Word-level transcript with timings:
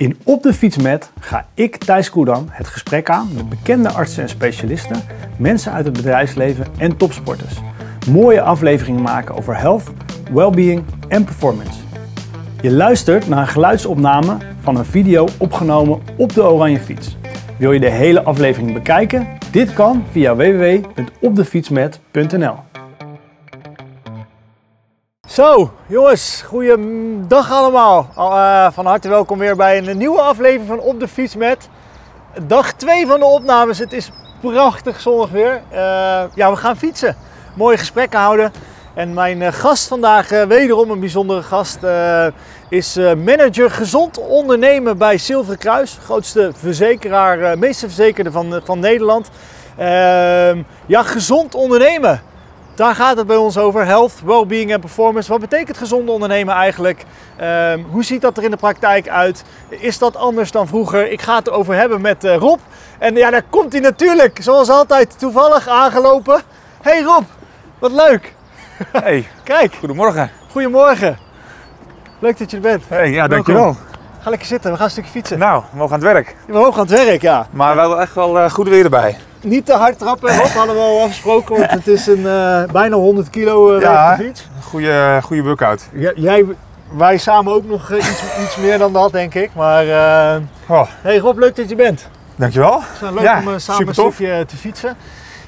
In 0.00 0.18
Op 0.24 0.42
de 0.42 0.52
Fiets 0.52 0.76
met 0.76 1.10
ga 1.20 1.46
ik, 1.54 1.76
Thijs 1.76 2.10
Koedam, 2.10 2.46
het 2.50 2.66
gesprek 2.66 3.10
aan 3.10 3.28
met 3.34 3.48
bekende 3.48 3.88
artsen 3.88 4.22
en 4.22 4.28
specialisten, 4.28 5.02
mensen 5.38 5.72
uit 5.72 5.84
het 5.84 5.94
bedrijfsleven 5.94 6.66
en 6.78 6.96
topsporters. 6.96 7.54
Mooie 8.10 8.40
afleveringen 8.40 9.02
maken 9.02 9.36
over 9.36 9.56
health, 9.56 9.82
well-being 10.32 10.84
en 11.08 11.24
performance. 11.24 11.80
Je 12.60 12.70
luistert 12.70 13.28
naar 13.28 13.40
een 13.40 13.46
geluidsopname 13.46 14.36
van 14.60 14.76
een 14.76 14.84
video 14.84 15.28
opgenomen 15.38 16.00
op 16.16 16.34
de 16.34 16.42
Oranje 16.42 16.80
Fiets. 16.80 17.16
Wil 17.58 17.72
je 17.72 17.80
de 17.80 17.90
hele 17.90 18.22
aflevering 18.22 18.72
bekijken? 18.72 19.28
Dit 19.50 19.72
kan 19.72 20.04
via 20.10 20.36
www.opdefietsmet.nl. 20.36 22.69
Zo, 25.30 25.72
jongens, 25.86 26.42
goeiedag 26.46 27.52
allemaal. 27.52 28.08
Al, 28.14 28.36
eh, 28.36 28.66
van 28.72 28.86
harte 28.86 29.08
welkom 29.08 29.38
weer 29.38 29.56
bij 29.56 29.78
een 29.78 29.98
nieuwe 29.98 30.20
aflevering 30.20 30.66
van 30.66 30.80
Op 30.80 31.00
de 31.00 31.08
Fiets 31.08 31.36
met 31.36 31.68
dag 32.42 32.72
2 32.72 33.06
van 33.06 33.18
de 33.18 33.24
opnames. 33.24 33.78
Het 33.78 33.92
is 33.92 34.10
prachtig 34.40 35.00
zonnig 35.00 35.30
weer. 35.30 35.62
Eh, 35.68 35.78
ja, 36.34 36.50
we 36.50 36.56
gaan 36.56 36.76
fietsen. 36.76 37.16
Mooie 37.54 37.76
gesprekken 37.76 38.18
houden. 38.18 38.52
En 38.94 39.14
mijn 39.14 39.42
eh, 39.42 39.52
gast 39.52 39.88
vandaag, 39.88 40.28
wederom 40.28 40.90
een 40.90 41.00
bijzondere 41.00 41.42
gast, 41.42 41.78
is 42.68 42.96
manager 43.24 43.70
gezond 43.70 44.18
ondernemen 44.18 44.98
bij 44.98 45.18
Zilveren 45.18 45.58
Kruis. 45.58 45.98
Grootste 46.02 46.50
verzekeraar, 46.54 47.58
meeste 47.58 47.86
verzekerde 47.86 48.30
van, 48.30 48.60
van 48.64 48.78
Nederland. 48.78 49.30
Ehm, 49.76 50.62
ja, 50.86 51.02
gezond 51.02 51.54
ondernemen. 51.54 52.29
Daar 52.80 52.94
gaat 52.94 53.16
het 53.16 53.26
bij 53.26 53.36
ons 53.36 53.58
over. 53.58 53.86
Health, 53.86 54.12
well-being 54.24 54.72
en 54.72 54.80
performance. 54.80 55.30
Wat 55.30 55.40
betekent 55.40 55.76
gezond 55.76 56.08
ondernemen 56.08 56.54
eigenlijk? 56.54 57.04
Ehm, 57.36 57.80
hoe 57.90 58.04
ziet 58.04 58.20
dat 58.20 58.36
er 58.36 58.44
in 58.44 58.50
de 58.50 58.56
praktijk 58.56 59.08
uit? 59.08 59.44
Is 59.68 59.98
dat 59.98 60.16
anders 60.16 60.50
dan 60.50 60.66
vroeger? 60.66 61.10
Ik 61.10 61.20
ga 61.20 61.36
het 61.36 61.46
erover 61.46 61.74
hebben 61.74 62.00
met 62.00 62.24
eh, 62.24 62.36
Rob. 62.36 62.58
En 62.98 63.14
ja, 63.14 63.30
daar 63.30 63.42
komt 63.50 63.72
hij 63.72 63.80
natuurlijk, 63.80 64.38
zoals 64.42 64.68
altijd, 64.68 65.18
toevallig 65.18 65.68
aangelopen. 65.68 66.42
Hey 66.82 67.02
Rob, 67.02 67.24
wat 67.78 67.92
leuk. 67.92 68.34
Hey, 68.92 69.28
Kijk, 69.44 69.74
goedemorgen. 69.74 70.30
goedemorgen. 70.50 71.18
Leuk 72.18 72.38
dat 72.38 72.50
je 72.50 72.56
er 72.56 72.62
bent. 72.62 72.84
Hey, 72.88 73.10
ja, 73.10 73.28
dankjewel. 73.28 73.76
Ga 74.20 74.30
lekker 74.30 74.48
zitten, 74.48 74.70
we 74.70 74.76
gaan 74.76 74.86
een 74.86 74.92
stukje 74.92 75.10
fietsen. 75.10 75.38
Nou, 75.38 75.62
we 75.70 75.76
mogen 75.76 75.94
aan 75.94 76.02
het 76.02 76.12
werk. 76.12 76.36
We 76.46 76.52
mogen 76.52 76.80
aan 76.80 76.86
het 76.86 77.04
werk, 77.04 77.22
ja. 77.22 77.46
Maar 77.50 77.74
wel 77.74 78.00
echt 78.00 78.14
wel 78.14 78.38
eh, 78.38 78.50
goed 78.50 78.68
weer 78.68 78.84
erbij. 78.84 79.16
Niet 79.42 79.66
te 79.66 79.72
hard 79.74 79.98
trappen, 79.98 80.36
Rob, 80.38 80.46
hadden 80.46 80.74
we 80.74 80.80
al 80.80 81.00
afgesproken, 81.00 81.56
want 81.58 81.70
het 81.70 81.86
is 81.86 82.06
een 82.06 82.26
eh, 82.26 82.62
bijna 82.72 82.96
100 82.96 83.30
kilo 83.30 83.74
uh, 83.76 83.80
Ja. 83.80 84.16
fiets. 84.16 84.48
Goeie, 84.62 85.22
goede 85.22 85.42
workout. 85.42 85.88
Jij, 86.14 86.44
wij 86.96 87.16
samen 87.18 87.52
ook 87.52 87.64
nog 87.64 87.90
eh, 87.90 87.96
iets, 87.96 88.22
iets 88.42 88.56
meer 88.56 88.78
dan 88.78 88.92
dat, 88.92 89.12
denk 89.12 89.34
ik. 89.34 89.50
Maar 89.54 89.84
Oh, 90.66 90.86
hey 91.00 91.18
Rob, 91.18 91.38
leuk 91.38 91.56
dat 91.56 91.68
je 91.68 91.74
bent. 91.76 92.08
dankjewel. 92.36 92.80
Het 92.80 93.02
is 93.02 93.10
leuk 93.10 93.20
Ja, 93.20 93.42
om 93.46 93.58
samen 93.58 93.88
een 93.88 93.94
stukje 93.94 94.44
te 94.46 94.56
fietsen. 94.56 94.96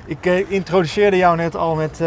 Ik 0.04 0.24
introduceerde 0.48 1.16
jou 1.16 1.36
net 1.36 1.56
al 1.56 1.74
met... 1.74 2.00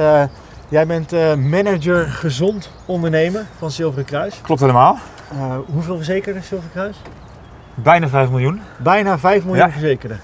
jij 0.69 0.85
bent 0.87 1.11
manager 1.37 2.05
gezond 2.07 2.71
ondernemen 2.85 3.47
van 3.57 3.71
Zilveren 3.71 4.05
Kruis. 4.05 4.39
Klopt 4.41 4.61
helemaal. 4.61 4.97
Hoeveel 5.73 5.95
verzekerden 5.95 6.43
Zilveren 6.43 6.71
Kruis? 6.73 6.97
Bijna 7.75 8.07
5 8.07 8.29
miljoen. 8.29 8.61
Bijna 8.77 9.17
5 9.17 9.43
miljoen 9.43 9.65
Ja. 9.65 9.71
verzekerden. 9.71 10.19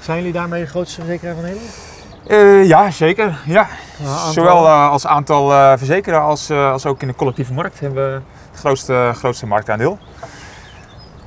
Zijn 0.00 0.16
jullie 0.18 0.32
daarmee 0.32 0.62
de 0.62 0.68
grootste 0.68 1.00
verzekeraar 1.00 1.34
van 1.34 1.42
Nederland? 1.42 1.70
Eh, 2.26 2.66
ja, 2.68 2.90
zeker. 2.90 3.38
Ja. 3.46 3.68
Aantal- 4.00 4.32
Zowel 4.32 4.66
eh, 4.66 4.90
als 4.90 5.06
aantal 5.06 5.52
eh 5.52 5.72
verzekeren 5.76 6.20
als, 6.20 6.50
als 6.50 6.86
ook 6.86 7.02
in 7.02 7.08
de 7.08 7.14
collectieve 7.14 7.52
markt 7.52 7.80
hebben 7.80 8.12
we 8.14 8.20
het 8.50 8.60
grootste, 8.60 9.12
grootste 9.14 9.46
marktaandeel. 9.46 9.98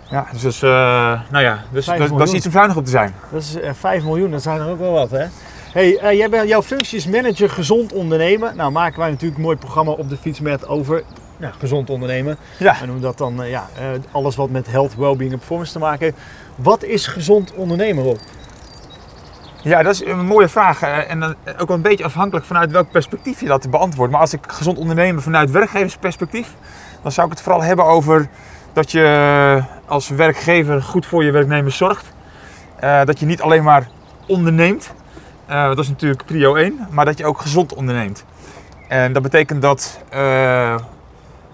Ja, 0.09 0.25
dus, 0.41 0.59
nou 0.59 1.39
ja, 1.39 1.63
dus 1.71 1.85
dat 1.85 2.21
is 2.27 2.33
iets 2.33 2.45
om 2.45 2.51
zuinig 2.51 2.75
op 2.77 2.85
te 2.85 2.91
zijn. 2.91 3.15
Dat 3.31 3.41
is 3.41 3.59
eh, 3.59 3.71
5 3.73 4.03
miljoen, 4.03 4.31
dat 4.31 4.41
zijn 4.41 4.59
er 4.59 4.69
ook 4.69 4.79
wel 4.79 4.91
wat, 4.91 5.11
hè? 5.11 5.25
Hey, 5.71 6.15
jij 6.17 6.29
bent, 6.29 6.49
jouw 6.49 6.61
functie 6.61 6.97
is 6.97 7.07
manager 7.07 7.49
gezond 7.49 7.93
ondernemen. 7.93 8.55
Nou 8.55 8.71
maken 8.71 8.99
wij 8.99 9.09
natuurlijk 9.09 9.37
een 9.37 9.43
mooi 9.45 9.57
programma 9.57 9.91
op 9.91 10.09
de 10.09 10.17
fiets 10.17 10.39
met 10.39 10.67
over 10.67 11.03
nou, 11.37 11.53
gezond 11.59 11.89
ondernemen. 11.89 12.37
Ja. 12.59 12.75
We 12.79 12.85
noemen 12.85 13.03
dat 13.03 13.17
dan 13.17 13.49
ja, 13.49 13.67
alles 14.11 14.35
wat 14.35 14.49
met 14.49 14.71
health, 14.71 14.95
well-being 14.95 15.31
en 15.31 15.37
performance 15.37 15.71
te 15.71 15.79
maken 15.79 16.05
heeft. 16.05 16.17
Wat 16.55 16.83
is 16.83 17.07
gezond 17.07 17.53
ondernemen, 17.53 18.03
Rob? 18.03 18.17
Ja, 19.63 19.83
dat 19.83 19.93
is 19.93 20.05
een 20.05 20.25
mooie 20.25 20.47
vraag. 20.47 20.81
eh, 20.81 21.11
En 21.11 21.19
dan 21.19 21.35
ook 21.59 21.67
wel 21.67 21.77
een 21.77 21.81
beetje 21.83 22.03
afhankelijk 22.03 22.45
vanuit 22.45 22.71
welk 22.71 22.91
perspectief 22.91 23.39
je 23.39 23.47
dat 23.47 23.69
beantwoordt. 23.69 24.11
Maar 24.11 24.21
als 24.21 24.33
ik 24.33 24.39
gezond 24.47 24.77
ondernemen 24.77 25.21
vanuit 25.21 25.51
werkgeversperspectief, 25.51 26.53
dan 27.01 27.11
zou 27.11 27.27
ik 27.27 27.33
het 27.33 27.41
vooral 27.41 27.63
hebben 27.63 27.85
over 27.85 28.27
dat 28.73 28.91
je 28.91 29.63
als 29.85 30.09
werkgever 30.09 30.81
goed 30.81 31.05
voor 31.05 31.23
je 31.23 31.31
werknemers 31.31 31.77
zorgt. 31.77 32.13
Eh, 32.79 33.03
dat 33.03 33.19
je 33.19 33.25
niet 33.25 33.41
alleen 33.41 33.63
maar 33.63 33.87
onderneemt, 34.27 34.93
eh, 35.45 35.65
dat 35.65 35.79
is 35.79 35.89
natuurlijk 35.89 36.25
prio 36.25 36.55
1, 36.55 36.87
maar 36.89 37.05
dat 37.05 37.17
je 37.17 37.25
ook 37.25 37.39
gezond 37.39 37.73
onderneemt. 37.73 38.25
En 38.87 39.13
dat 39.13 39.21
betekent 39.21 39.61
dat, 39.61 39.99
eh, 40.09 40.75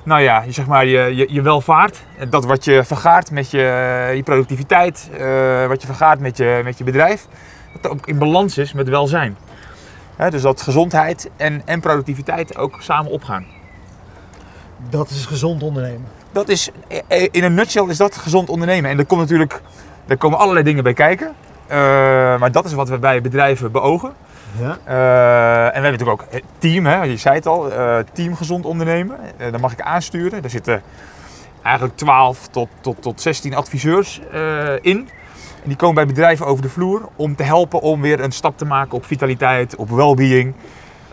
nou 0.04 0.22
ja, 0.22 0.42
je, 0.46 0.52
zeg 0.52 0.68
maar, 0.68 0.86
je, 0.86 1.16
je, 1.16 1.34
je 1.34 1.42
welvaart, 1.42 2.04
dat 2.30 2.46
wat 2.46 2.66
je 2.66 2.84
vergaart 2.84 3.32
met 3.32 3.52
je, 3.52 4.12
je 4.16 4.24
productiviteit, 4.24 5.10
eh, 5.18 5.66
wat 5.68 5.82
je 5.82 5.88
vergaart 5.88 6.20
met 6.20 6.38
je, 6.38 6.62
met 6.64 6.78
je 6.78 6.84
bedrijf, 6.84 7.28
ook 7.88 8.08
in 8.08 8.18
balans 8.18 8.58
is 8.58 8.74
met 8.74 8.90
welzijn. 8.90 9.38
Dus 10.30 10.42
dat 10.42 10.62
gezondheid 10.62 11.30
en, 11.38 11.62
en 11.66 11.80
productiviteit 11.80 12.58
ook 12.58 12.78
samen 12.80 13.12
opgaan. 13.12 13.46
Dat 14.90 15.10
is 15.10 15.26
gezond 15.26 15.64
ondernemen. 15.64 16.08
Dat 16.32 16.50
is, 16.50 16.70
eh, 17.08 17.28
in 17.32 17.44
een 17.44 17.54
nutshell 17.54 17.88
is 17.88 17.98
dat 17.98 18.16
gezond 18.16 18.50
ondernemen. 18.50 18.92
En 18.92 18.98
er 18.98 19.06
komt 19.06 19.22
natuurlijk, 19.22 19.62
er 20.08 20.18
komen 20.18 20.40
allerlei 20.40 20.64
dingen 20.66 20.84
bij 20.84 20.94
kijken. 20.94 21.34
Eh, 21.68 21.78
maar 22.40 22.52
dat 22.52 22.66
is 22.66 22.74
wat 22.74 22.90
we 22.90 22.98
bij 22.98 23.22
bedrijven 23.22 23.72
beogen. 23.72 24.14
Ja. 24.60 24.78
Eh, 24.84 25.66
en 25.66 25.82
we 25.82 25.88
hebben 25.88 25.92
natuurlijk 25.92 26.22
ook 26.22 26.42
team, 26.58 26.86
hè, 26.86 27.04
je 27.04 27.18
zei 27.18 27.36
het 27.36 27.46
al, 27.46 27.72
team 28.14 28.36
gezond 28.36 28.66
ondernemen. 28.66 29.18
Daar 29.38 29.60
mag 29.60 29.72
ik 29.72 29.82
aansturen. 29.82 30.42
Daar 30.42 30.52
zitten 30.52 30.82
eigenlijk 31.64 31.98
12 31.98 32.48
tot, 32.48 32.70
tot, 32.82 33.02
tot 33.02 33.22
16 33.22 33.56
adviseurs 33.56 34.22
in. 34.82 35.10
Die 35.70 35.78
komen 35.78 35.96
bij 35.96 36.06
bedrijven 36.06 36.46
over 36.46 36.62
de 36.62 36.70
vloer 36.70 37.02
om 37.16 37.36
te 37.36 37.44
helpen 37.44 37.82
om 37.82 38.02
weer 38.02 38.20
een 38.20 38.32
stap 38.32 38.58
te 38.58 38.66
maken 38.66 38.94
op 38.94 39.06
vitaliteit, 39.06 39.76
op 39.76 39.90
well-being. 39.90 40.54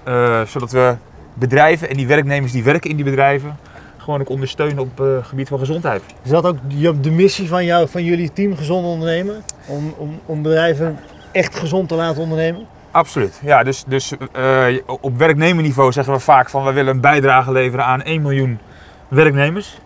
Eh, 0.05 0.43
zodat 0.43 0.71
we 0.71 0.97
bedrijven 1.35 1.91
en 1.91 1.97
die 1.97 2.07
werknemers 2.07 2.53
die 2.53 2.65
werken 2.65 2.91
in 2.91 2.97
die 2.97 3.05
bedrijven 3.05 3.57
gewoon 3.97 4.21
ook 4.21 4.29
ondersteunen 4.29 4.79
op 4.79 4.99
het 4.99 5.27
gebied 5.27 5.49
van 5.49 5.59
gezondheid. 5.59 6.03
Is 6.23 6.31
dat 6.31 6.45
ook 6.47 6.57
de 7.03 7.11
missie 7.11 7.49
van, 7.49 7.65
jou, 7.65 7.89
van 7.89 8.05
jullie 8.05 8.33
team 8.33 8.57
gezond 8.57 8.87
ondernemen? 8.87 9.43
Om, 9.67 9.95
om, 9.97 10.21
om 10.27 10.43
bedrijven 10.43 10.99
echt 11.33 11.59
gezond 11.59 11.89
te 11.89 11.95
laten 11.95 12.23
ondernemen? 12.23 12.67
Absoluut. 12.91 13.41
Ja, 13.43 13.63
dus, 13.63 13.85
dus 13.87 14.13
eh, 14.33 14.67
op 14.87 15.19
werknemerniveau 15.19 15.93
zeggen 15.93 16.13
we 16.13 16.21
vaak 16.21 16.51
van 16.51 16.65
we 16.65 16.73
willen 16.73 16.95
een 16.95 17.01
bijdrage 17.01 17.53
leveren 17.53 17.85
aan 17.85 18.03
1 18.03 18.23
miljoen 18.23 18.59
werknemers. 19.09 19.79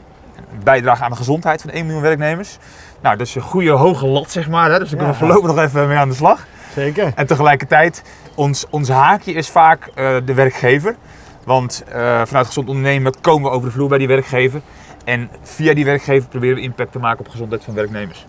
Bijdrage 0.65 1.05
aan 1.05 1.11
de 1.11 1.17
gezondheid 1.17 1.61
van 1.61 1.71
1 1.71 1.85
miljoen 1.85 2.03
werknemers. 2.03 2.59
Nou, 3.01 3.17
dat 3.17 3.27
is 3.27 3.35
een 3.35 3.43
goede 3.43 3.71
hoge 3.71 4.07
lat, 4.07 4.31
zeg 4.31 4.49
maar. 4.49 4.71
Hè? 4.71 4.79
Dus 4.79 4.89
daar 4.89 4.99
kunnen 4.99 5.19
we 5.19 5.25
voorlopig 5.25 5.55
nog 5.55 5.59
even 5.59 5.89
mee 5.89 5.97
aan 5.97 6.09
de 6.09 6.15
slag. 6.15 6.47
Zeker. 6.75 7.13
En 7.15 7.27
tegelijkertijd, 7.27 8.03
ons, 8.35 8.67
ons 8.71 8.89
haakje 8.89 9.33
is 9.33 9.49
vaak 9.49 9.91
eh, 9.95 10.17
de 10.25 10.35
werkgever. 10.35 10.97
Want 11.45 11.85
eh, 11.89 12.23
vanuit 12.25 12.47
gezond 12.47 12.69
ondernemen 12.69 13.21
komen 13.21 13.51
we 13.51 13.57
over 13.57 13.69
de 13.69 13.75
vloer 13.75 13.89
bij 13.89 13.99
die 13.99 14.09
werkgever. 14.09 14.61
En 15.05 15.31
via 15.43 15.75
die 15.75 15.85
werkgever 15.85 16.29
proberen 16.29 16.57
we 16.57 16.63
impact 16.63 16.93
te 16.93 16.99
maken 16.99 17.19
op 17.19 17.25
de 17.25 17.31
gezondheid 17.31 17.65
van 17.65 17.75
werknemers. 17.75 18.27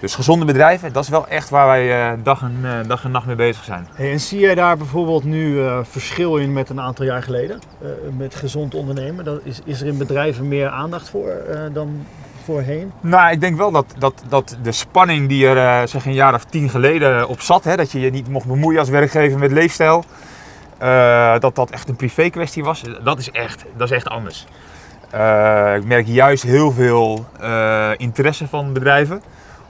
Dus 0.00 0.14
gezonde 0.14 0.44
bedrijven, 0.44 0.92
dat 0.92 1.02
is 1.02 1.08
wel 1.08 1.28
echt 1.28 1.50
waar 1.50 1.66
wij 1.66 2.10
eh, 2.10 2.18
dag, 2.22 2.42
en, 2.42 2.58
eh, 2.62 2.88
dag 2.88 3.04
en 3.04 3.10
nacht 3.10 3.26
mee 3.26 3.36
bezig 3.36 3.64
zijn. 3.64 3.88
Hey, 3.92 4.12
en 4.12 4.20
zie 4.20 4.40
jij 4.40 4.54
daar 4.54 4.76
bijvoorbeeld 4.76 5.24
nu 5.24 5.60
eh, 5.60 5.78
verschil 5.82 6.36
in 6.36 6.52
met 6.52 6.70
een 6.70 6.80
aantal 6.80 7.04
jaar 7.04 7.22
geleden? 7.22 7.60
met 8.16 8.34
gezond 8.34 8.74
ondernemen? 8.74 9.24
Dat 9.24 9.40
is, 9.42 9.60
is 9.64 9.80
er 9.80 9.86
in 9.86 9.98
bedrijven 9.98 10.48
meer 10.48 10.68
aandacht 10.68 11.10
voor 11.10 11.32
dan 11.72 12.06
voorheen? 12.44 12.92
Nou, 13.00 13.30
ik 13.30 13.40
denk 13.40 13.56
wel 13.56 13.70
dat, 13.70 13.94
dat, 13.98 14.22
dat 14.28 14.56
de 14.62 14.72
spanning 14.72 15.28
die 15.28 15.46
er 15.46 15.88
zeg 15.88 16.06
een 16.06 16.12
jaar 16.12 16.34
of 16.34 16.44
tien 16.44 16.68
geleden 16.68 17.28
op 17.28 17.40
zat, 17.40 17.64
hè, 17.64 17.76
dat 17.76 17.92
je 17.92 18.00
je 18.00 18.10
niet 18.10 18.28
mocht 18.28 18.46
bemoeien 18.46 18.78
als 18.78 18.88
werkgever 18.88 19.38
met 19.38 19.52
leefstijl, 19.52 20.04
dat 21.38 21.54
dat 21.54 21.70
echt 21.70 21.88
een 21.88 21.96
privé 21.96 22.30
kwestie 22.30 22.64
was, 22.64 22.82
dat 23.02 23.18
is 23.18 23.30
echt, 23.30 23.64
dat 23.76 23.90
is 23.90 23.96
echt 23.96 24.08
anders. 24.08 24.46
Ik 25.76 25.84
merk 25.84 26.06
juist 26.06 26.42
heel 26.42 26.72
veel 26.72 27.26
interesse 27.96 28.48
van 28.48 28.72
bedrijven 28.72 29.22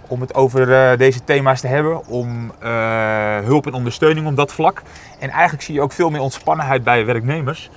om 0.09 0.21
het 0.21 0.35
over 0.35 0.73
eh, 0.73 0.99
deze 0.99 1.25
thema's 1.25 1.61
te 1.61 1.67
hebben, 1.67 2.07
om 2.07 2.53
eh, 2.59 3.39
hulp 3.39 3.67
en 3.67 3.73
ondersteuning 3.73 4.27
op 4.27 4.37
dat 4.37 4.53
vlak. 4.53 4.83
En 5.19 5.31
eigenlijk 5.31 5.63
zie 5.63 5.75
je 5.75 5.81
ook 5.81 5.93
veel 5.93 6.11
meer 6.11 6.21
ontspannenheid 6.21 6.85
bij 6.85 7.07
werknemers 7.07 7.71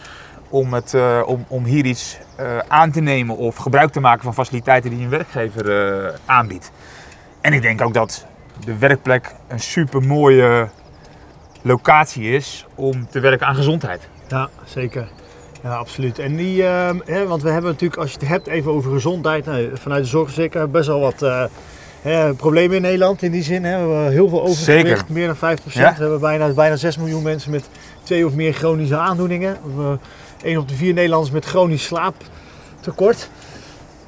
om, 0.50 0.74
het, 0.74 0.94
eh, 0.94 1.22
om, 1.26 1.46
om 1.48 1.64
hier 1.64 1.86
iets 1.86 2.18
aan 2.68 2.92
te 2.92 3.02
nemen 3.02 3.38
of 3.38 3.56
gebruik 3.56 3.92
te 3.92 4.00
maken 4.00 4.24
van 4.24 4.34
faciliteiten 4.34 4.90
die 4.90 5.04
een 5.04 5.10
werkgever 5.10 6.20
aanbiedt. 6.26 6.72
En 7.42 7.54
ik 7.54 7.62
denk 7.62 7.82
ook 7.82 7.94
dat 7.94 8.26
de 8.66 8.78
werkplek 8.78 9.36
een 9.48 9.60
super 9.60 10.02
mooie 10.02 10.70
locatie 11.62 12.32
is 12.32 12.66
om 12.76 13.08
te 13.10 13.20
werken 13.20 13.48
aan 13.48 13.56
gezondheid. 13.56 14.10
Ja, 14.28 14.50
zeker. 14.64 15.08
Ja, 15.64 15.76
absoluut. 15.76 16.20
En 16.20 16.36
die, 16.36 16.64
ehm, 16.64 17.00
hè, 17.06 17.28
want 17.28 17.42
we 17.42 17.50
hebben 17.50 17.72
natuurlijk, 17.72 18.02
als 18.02 18.12
je 18.12 18.20
het 18.20 18.28
hebt 18.28 18.48
even 18.48 18.72
over 18.72 18.92
gezondheid, 18.92 19.46
nou, 19.46 19.70
vanuit 19.74 20.04
de 20.04 20.10
zorgverzekeraar 20.10 20.70
best 20.70 20.88
wel 20.88 21.00
wat 21.00 21.22
hè, 22.02 22.34
problemen 22.34 22.76
in 22.76 22.82
Nederland 22.82 23.22
in 23.22 23.32
die 23.32 23.44
zin. 23.44 23.64
Hè. 23.64 23.72
We 23.72 23.94
hebben 23.94 24.12
heel 24.12 24.30
veel 24.30 24.42
overgewicht, 24.44 24.88
Zeker. 24.88 25.04
meer 25.08 25.28
dan 25.28 25.36
5%. 25.36 25.74
Ja. 25.74 25.94
We 25.94 26.02
hebben 26.02 26.20
bijna, 26.20 26.48
bijna 26.48 26.76
6 26.76 26.98
miljoen 26.98 27.24
mensen 27.24 27.52
met 27.52 27.64
twee 28.04 28.26
of 28.26 28.34
meer 28.34 28.54
chronische 28.54 28.98
aandoeningen. 28.98 29.52
We 29.64 29.70
hebben 29.82 30.00
1 30.44 30.58
op 30.58 30.68
de 30.68 30.76
4 30.76 30.94
Nederlanders 30.94 31.32
met 31.34 31.46
chronisch 31.46 31.84
slaaptekort. 31.84 33.30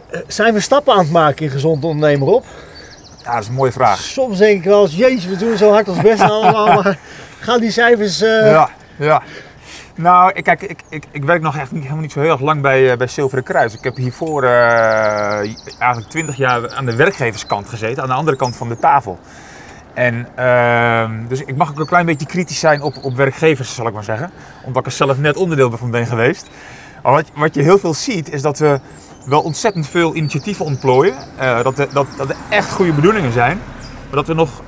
Eh, 0.09 0.19
zijn 0.27 0.53
we 0.53 0.59
stappen 0.59 0.93
aan 0.93 0.99
het 0.99 1.11
maken 1.11 1.45
in 1.45 1.51
gezond 1.51 1.83
ondernemer 1.83 2.27
op? 2.27 2.45
Ja, 3.23 3.33
dat 3.33 3.41
is 3.41 3.47
een 3.47 3.53
mooie 3.53 3.71
vraag. 3.71 3.99
Soms 3.99 4.37
denk 4.37 4.57
ik 4.57 4.63
wel 4.63 4.81
eens, 4.81 4.95
jezus, 4.95 5.25
we 5.25 5.35
doen 5.35 5.57
zo 5.57 5.71
hard 5.71 5.89
ons 5.89 6.01
best 6.01 6.21
allemaal, 6.29 6.65
maar 6.81 6.99
gaan 7.39 7.59
die 7.59 7.71
cijfers... 7.71 8.21
eh, 8.21 8.29
Ja, 8.51 8.69
ja. 8.97 9.21
Nou, 9.95 10.41
kijk, 10.41 10.61
ik, 10.61 10.81
ik, 10.89 11.03
ik 11.11 11.23
werk 11.23 11.41
nog 11.41 11.57
echt 11.57 11.71
niet, 11.71 11.81
helemaal 11.81 12.01
niet 12.01 12.11
zo 12.11 12.19
heel 12.19 12.31
erg 12.31 12.41
lang 12.41 12.61
bij, 12.61 12.91
eh, 12.91 12.97
bij 12.97 13.07
Zilveren 13.07 13.43
Kruis. 13.43 13.73
Ik 13.73 13.83
heb 13.83 13.95
hiervoor 13.95 14.43
eh, 14.43 14.49
eigenlijk 15.79 16.09
20 16.09 16.35
jaar 16.35 16.73
aan 16.73 16.85
de 16.85 16.95
werkgeverskant 16.95 17.69
gezeten, 17.69 18.03
aan 18.03 18.09
de 18.09 18.15
andere 18.15 18.37
kant 18.37 18.55
van 18.55 18.69
de 18.69 18.79
tafel. 18.79 19.19
En 19.93 20.27
ehm, 20.35 21.27
dus 21.27 21.41
ik 21.41 21.55
mag 21.55 21.69
ook 21.69 21.79
een 21.79 21.85
klein 21.85 22.05
beetje 22.05 22.25
kritisch 22.25 22.59
zijn 22.59 22.81
op, 22.81 23.03
op 23.03 23.15
werkgevers, 23.15 23.75
zal 23.75 23.87
ik 23.87 23.93
maar 23.93 24.03
zeggen. 24.03 24.31
Omdat 24.63 24.81
ik 24.81 24.87
er 24.87 24.97
zelf 24.97 25.17
net 25.17 25.37
onderdeel 25.37 25.77
van 25.77 25.91
ben 25.91 26.05
geweest. 26.05 26.49
Maar 27.03 27.11
wat, 27.11 27.31
wat 27.33 27.55
je 27.55 27.61
heel 27.61 27.77
veel 27.77 27.93
ziet, 27.93 28.31
is 28.31 28.41
dat 28.41 28.59
we 28.59 28.79
wel 29.25 29.41
ontzettend 29.41 29.87
veel 29.87 30.15
initiatieven 30.15 30.65
ontplooien. 30.65 31.15
Eh, 31.37 31.63
dat, 31.63 31.75
dat, 31.75 31.91
dat 31.91 32.29
er 32.29 32.35
echt 32.49 32.71
goede 32.71 32.93
bedoelingen 32.93 33.31
zijn. 33.31 33.59
Maar 34.07 34.15
dat 34.15 34.27
we 34.27 34.33
nog 34.33 34.61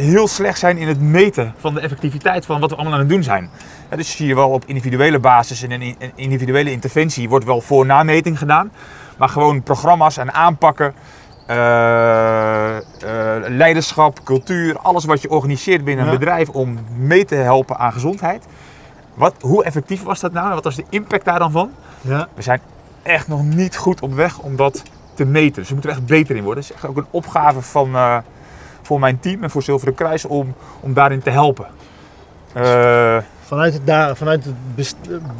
heel 0.00 0.28
slecht 0.28 0.58
zijn 0.58 0.76
in 0.78 0.88
het 0.88 1.00
meten 1.00 1.54
van 1.58 1.74
de 1.74 1.80
effectiviteit 1.80 2.46
van 2.46 2.60
wat 2.60 2.70
we 2.70 2.76
allemaal 2.76 2.94
aan 2.94 3.00
het 3.00 3.08
doen 3.08 3.22
zijn. 3.22 3.50
Ja, 3.90 3.96
dus 3.96 4.16
zie 4.16 4.26
je 4.26 4.34
wel 4.34 4.48
op 4.50 4.64
individuele 4.66 5.18
basis 5.18 5.62
en 5.62 5.70
een 5.70 5.82
in- 5.82 5.96
een 5.98 6.12
individuele 6.14 6.70
interventie 6.70 7.28
wordt 7.28 7.44
wel 7.44 7.60
voor-nameting 7.60 8.38
gedaan. 8.38 8.72
Maar 9.18 9.28
gewoon 9.28 9.62
programma's 9.62 10.16
en 10.16 10.34
aanpakken, 10.34 10.94
eh, 11.46 12.76
eh, 12.76 12.82
leiderschap, 13.48 14.24
cultuur, 14.24 14.78
alles 14.78 15.04
wat 15.04 15.22
je 15.22 15.30
organiseert 15.30 15.84
binnen 15.84 16.04
een 16.06 16.12
Ja. 16.12 16.18
bedrijf 16.18 16.48
om 16.48 16.78
mee 16.96 17.24
te 17.24 17.34
helpen 17.34 17.78
aan 17.78 17.92
gezondheid. 17.92 18.46
Wat, 19.14 19.34
hoe 19.40 19.64
effectief 19.64 20.02
was 20.02 20.20
dat 20.20 20.32
nou 20.32 20.48
en 20.48 20.54
wat 20.54 20.64
was 20.64 20.76
de 20.76 20.84
impact 20.90 21.24
daar 21.24 21.38
dan 21.38 21.50
van? 21.50 21.70
ja. 22.00 22.28
We 22.34 22.42
zijn 22.42 22.60
echt 23.02 23.28
nog 23.28 23.42
niet 23.42 23.76
goed 23.76 24.00
op 24.00 24.14
weg 24.14 24.38
om 24.38 24.56
dat 24.56 24.82
te 25.14 25.24
meten. 25.24 25.54
Dus 25.54 25.66
we 25.68 25.72
moeten 25.74 25.90
er 25.90 25.96
echt 25.96 26.06
beter 26.06 26.36
in 26.36 26.42
worden. 26.44 26.62
Het 26.62 26.72
is 26.72 26.76
echt 26.78 26.86
ook 26.90 26.96
een 26.96 27.06
opgave 27.10 27.62
van, 27.62 27.94
eh, 27.94 28.16
voor 28.88 29.00
mijn 29.00 29.20
team 29.20 29.42
en 29.42 29.50
voor 29.50 29.62
Zilveren 29.62 29.94
Kruis 29.94 30.24
om, 30.24 30.54
om 30.80 30.92
daarin 30.94 31.22
te 31.22 31.30
helpen. 31.30 31.66
Eh, 32.52 33.16
Vanuit, 33.40 33.72
het 33.72 33.86
da- 33.86 34.14
vanuit 34.14 34.44
het 34.44 34.94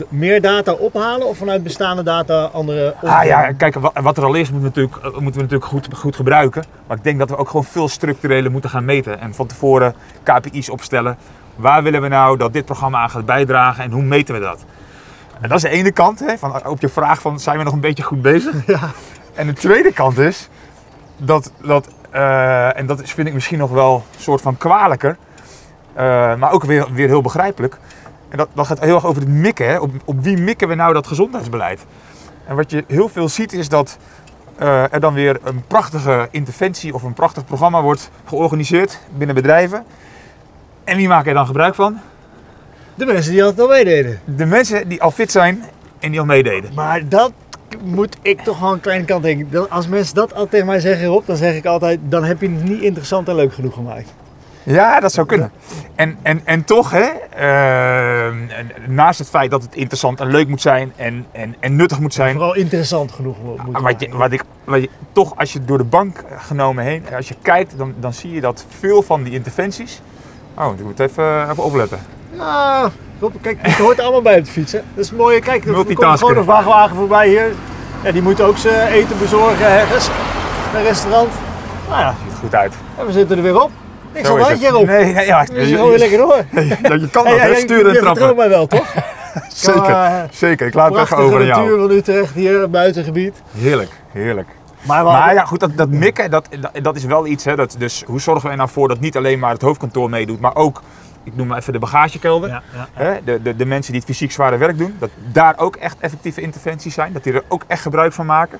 meer 0.08 0.40
data 0.40 0.72
ophalen 0.72 1.26
of 1.28 1.36
vanuit 1.36 1.62
bestaande 1.62 2.02
data 2.02 2.44
andere 2.44 2.94
ah 3.02 3.24
ja, 3.24 3.52
kijk, 3.52 3.74
wa- 3.74 3.92
wat 4.02 4.16
er 4.16 4.24
al 4.24 4.34
is, 4.34 4.50
moeten 4.50 4.72
we 4.72 4.80
natuurlijk, 4.80 4.96
eh, 4.96 5.02
moeten 5.20 5.40
we 5.40 5.40
natuurlijk 5.42 5.64
goed, 5.64 5.88
goed 5.94 6.16
gebruiken. 6.16 6.64
Maar 6.86 6.96
ik 6.96 7.04
denk 7.04 7.18
dat 7.18 7.30
we 7.30 7.36
ook 7.36 7.46
gewoon 7.48 7.64
veel 7.64 7.88
structureler 7.88 8.50
moeten 8.50 8.70
gaan 8.70 8.84
meten. 8.84 9.20
En 9.20 9.34
van 9.34 9.46
tevoren 9.46 9.94
KPI's 10.22 10.68
opstellen. 10.70 11.16
Waar 11.56 11.82
willen 11.82 12.02
we 12.02 12.08
nou 12.08 12.36
dat 12.36 12.52
dit 12.52 12.64
programma 12.64 12.98
aan 12.98 13.10
gaat 13.10 13.26
bijdragen 13.26 13.84
en 13.84 13.90
hoe 13.90 14.02
meten 14.02 14.34
we 14.34 14.40
dat? 14.40 14.64
En 15.40 15.48
dat 15.48 15.56
is 15.56 15.62
de 15.62 15.68
ene 15.68 15.92
kant, 15.92 16.20
hè, 16.20 16.38
van, 16.38 16.66
op 16.66 16.80
je 16.80 16.88
vraag 16.88 17.20
van 17.20 17.40
zijn 17.40 17.58
we 17.58 17.64
nog 17.64 17.72
een 17.72 17.80
beetje 17.80 18.02
goed 18.02 18.22
bezig? 18.22 18.54
Ja. 18.66 18.90
En 19.34 19.46
de 19.46 19.52
tweede 19.52 19.92
kant 19.92 20.18
is 20.18 20.48
dat, 21.16 21.52
dat 21.62 21.88
en 22.10 22.87
dat 22.87 23.02
is, 23.02 23.12
vind 23.12 23.28
ik 23.28 23.34
misschien 23.34 23.58
nog 23.58 23.70
wel 23.70 23.94
een 23.94 24.22
soort 24.22 24.40
van 24.40 24.56
kwalijker, 24.56 25.16
eh, 25.99 26.34
maar 26.34 26.52
ook 26.52 26.64
weer, 26.64 26.93
weer 26.93 27.06
heel 27.06 27.20
begrijpelijk. 27.20 27.78
En 28.28 28.37
dat, 28.37 28.49
dat 28.52 28.66
gaat 28.66 28.81
heel 28.81 28.94
erg 28.94 29.06
over 29.06 29.22
het 29.22 29.31
mikken. 29.31 29.69
Hè? 29.69 29.78
Op, 29.78 29.90
op 30.05 30.22
wie 30.22 30.37
mikken 30.37 30.69
we 30.69 30.75
nou 30.75 30.93
dat 30.93 31.06
gezondheidsbeleid? 31.06 31.87
En 32.46 32.56
wat 32.56 32.70
je 32.70 32.84
heel 32.87 33.08
veel 33.08 33.28
ziet 33.28 33.52
is 33.52 33.69
dat 33.69 33.99
eh, 34.58 34.93
er 34.93 35.00
dan 35.00 35.14
weer 35.14 35.38
een 35.44 35.64
prachtige 35.66 36.28
interventie 36.31 36.94
of 36.94 37.02
een 37.02 37.12
prachtig 37.12 37.44
programma 37.44 37.82
wordt 37.82 38.10
georganiseerd 38.25 38.99
binnen 39.16 39.34
bedrijven. 39.34 39.84
En 40.84 40.96
wie 40.96 41.08
maken 41.08 41.28
er 41.28 41.34
dan 41.34 41.46
gebruik 41.46 41.75
van? 41.75 41.99
De 42.94 43.06
mensen 43.06 43.32
die 43.32 43.44
al 43.44 43.69
meededen. 43.69 44.20
De 44.25 44.46
mensen 44.46 44.88
die 44.88 45.02
al 45.02 45.10
fit 45.10 45.31
zijn 45.31 45.64
en 45.99 46.10
die 46.10 46.20
al 46.20 46.26
meededen. 46.26 46.75
Maar 46.75 47.08
dat 47.08 47.32
moet 47.85 48.17
ik 48.23 48.41
toch 48.41 48.61
wel 48.61 48.73
een 48.73 48.81
kleine 48.81 49.05
kant 49.05 49.23
denken. 49.23 49.70
Als 49.70 49.88
mensen 49.88 50.15
dat 50.15 50.32
altijd 50.32 50.50
tegen 50.50 50.67
mij 50.67 50.81
zeggen, 50.81 51.06
Rob, 51.06 51.26
dan 51.26 51.37
zeg 51.37 51.55
ik 51.55 51.67
altijd, 51.67 51.99
dan 52.03 52.25
heb 52.25 52.41
je 52.41 52.49
het 52.50 52.65
niet 52.65 52.81
interessant 52.82 53.29
en 53.29 53.35
leuk 53.35 53.55
genoeg 53.55 53.75
gemaakt. 53.75 54.12
Ja, 54.62 55.00
dat 55.00 55.12
zou 55.12 55.26
kunnen. 55.26 55.50
En, 55.94 56.19
en, 56.23 56.41
en 56.44 56.65
toch, 56.65 56.91
hè, 56.91 57.00
eh, 57.03 58.35
naast 58.87 59.19
het 59.19 59.29
feit 59.29 59.50
dat 59.50 59.62
het 59.62 59.75
interessant 59.75 60.20
en 60.20 60.26
leuk 60.31 60.49
moet 60.49 60.61
zijn 60.61 60.93
en, 60.97 61.26
en, 61.32 61.55
en 61.61 61.76
nuttig 61.76 62.00
moet 62.00 62.15
zijn, 62.15 62.32
Vooral 62.32 62.55
interessant 62.55 63.12
genoeg 63.12 63.37
mo- 63.43 63.56
moet 63.65 63.81
wat 63.81 64.00
je, 64.00 64.06
maken. 64.09 64.19
wat 64.19 64.32
ik, 64.32 64.43
wat 64.65 64.81
je 64.81 64.88
toch 65.12 65.37
als 65.37 65.53
je 65.53 65.65
door 65.65 65.79
de 65.79 65.85
bank 65.85 66.25
genomen 66.38 66.85
heen, 66.85 67.03
als 67.17 67.29
je 67.29 67.35
kijkt, 67.43 67.79
dan, 67.79 67.94
dan 68.00 68.12
zie 68.12 68.31
je 68.32 68.41
dat 68.41 68.65
veel 68.79 69.03
van 69.03 69.23
die 69.23 69.32
interventies. 69.32 70.00
Oh, 70.55 70.73
ik 70.79 70.85
moet 70.85 71.00
even, 71.00 71.50
even 71.50 71.65
opletten. 71.65 71.99
Ja, 72.30 72.90
kijk, 73.40 73.58
het 73.60 73.75
hoort 73.75 74.00
allemaal 74.00 74.22
bij 74.22 74.40
de 74.40 74.46
fietsen. 74.46 74.84
Dat 74.94 75.04
is 75.04 75.12
mooi. 75.12 75.40
Kijk, 75.40 75.64
er 75.64 75.72
komt 75.94 76.19
gewoon 76.19 76.36
een 76.36 76.44
vrachtwagen 76.44 76.96
voorbij 76.96 77.28
hier. 77.28 77.52
Ja, 78.02 78.12
die 78.12 78.22
moet 78.22 78.40
ook 78.40 78.56
zijn 78.56 78.88
eten 78.92 79.19
bezorgen 79.19 79.66
ergens. 79.66 80.08
Een 80.75 80.82
restaurant. 80.82 81.28
Nou 81.88 82.00
ja, 82.00 82.14
Ziet 82.25 82.32
er 82.32 82.38
goed 82.38 82.54
uit. 82.54 82.75
en 82.98 83.06
we 83.06 83.12
zitten 83.12 83.36
er 83.36 83.42
weer 83.42 83.62
op. 83.62 83.70
Niks 84.14 84.28
aan 84.28 84.38
het 84.38 84.48
het. 84.48 84.58
handje, 84.62 84.78
Rob. 84.78 84.86
Nee, 84.86 85.12
nee, 85.14 85.26
ja, 85.26 85.44
We 85.52 85.76
gaan 85.76 85.88
weer 85.88 85.98
lekker 85.98 86.19
door. 86.19 86.44
Ja, 86.82 86.94
je 86.94 87.08
kan 87.10 87.25
dat, 87.25 87.36
hey, 87.36 87.46
hè? 87.46 87.52
hey, 87.52 87.60
Sturen 87.60 87.86
en 87.86 87.92
je 87.92 87.98
trappen. 88.00 88.36
mij 88.36 88.48
wel, 88.48 88.66
toch? 88.66 88.94
Zeker, 89.48 89.84
eh, 89.90 90.12
zeker. 90.31 90.66
Ik 90.66 90.74
laat 90.74 90.84
het 90.84 90.94
Prachtige 90.94 91.20
over 91.20 91.40
aan 91.40 91.46
jou. 91.46 91.60
natuur 91.62 91.78
van 91.78 91.90
Utrecht 91.90 92.34
hier, 92.34 92.60
het 92.60 92.70
buitengebied. 92.70 93.42
Heerlijk, 93.58 93.90
heerlijk. 94.12 94.48
Maar, 94.82 95.04
Maar 95.04 95.34
ja, 95.34 95.44
goed, 95.44 95.60
dat, 95.60 95.76
dat 95.76 95.88
mikken, 95.88 96.31
dat, 96.31 96.48
dat, 96.60 96.84
dat 96.84 96.96
is 96.96 97.04
wel 97.04 97.26
iets. 97.26 97.44
Hè, 97.44 97.56
dat, 97.56 97.74
dus 97.78 98.02
hoe 98.06 98.20
zorgen 98.20 98.44
we 98.44 98.50
er 98.50 98.56
nou 98.56 98.69
voor 98.69 98.88
dat 98.88 99.00
niet 99.00 99.16
alleen 99.16 99.38
maar 99.38 99.52
het 99.52 99.62
hoofdkantoor 99.62 100.10
meedoet, 100.10 100.40
maar 100.40 100.54
ook, 100.54 100.82
ik 101.28 101.36
noem 101.36 101.46
maar 101.46 101.58
even 101.58 101.72
de 101.72 101.78
bagagekelder. 101.78 102.48
Ja, 102.48 102.62
ja. 102.75 102.88
Hè, 102.92 103.25
de, 103.25 103.42
de, 103.42 103.56
de 103.56 103.64
mensen 103.66 103.92
die 103.92 104.00
het 104.00 104.10
fysiek 104.10 104.32
zware 104.32 104.56
werk 104.56 104.78
doen, 104.78 104.96
dat 104.98 105.10
daar 105.32 105.58
ook 105.58 105.76
echt 105.76 105.98
effectieve 106.00 106.40
interventies 106.40 106.94
zijn. 106.94 107.12
Dat 107.12 107.25
die 107.25 107.32
er 107.32 107.44
ook 107.48 107.64
echt 107.66 107.82
gebruik 107.82 108.12
van 108.12 108.26
maken. 108.26 108.58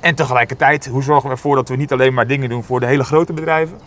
En 0.00 0.14
tegelijkertijd, 0.14 0.86
hoe 0.86 1.02
zorgen 1.02 1.28
we 1.28 1.34
ervoor 1.34 1.54
dat 1.56 1.68
we 1.68 1.76
niet 1.76 1.92
alleen 1.92 2.14
maar 2.14 2.26
dingen 2.26 2.48
doen 2.48 2.64
voor 2.64 2.80
de 2.80 2.86
hele 2.86 3.04
grote 3.04 3.32
bedrijven. 3.32 3.78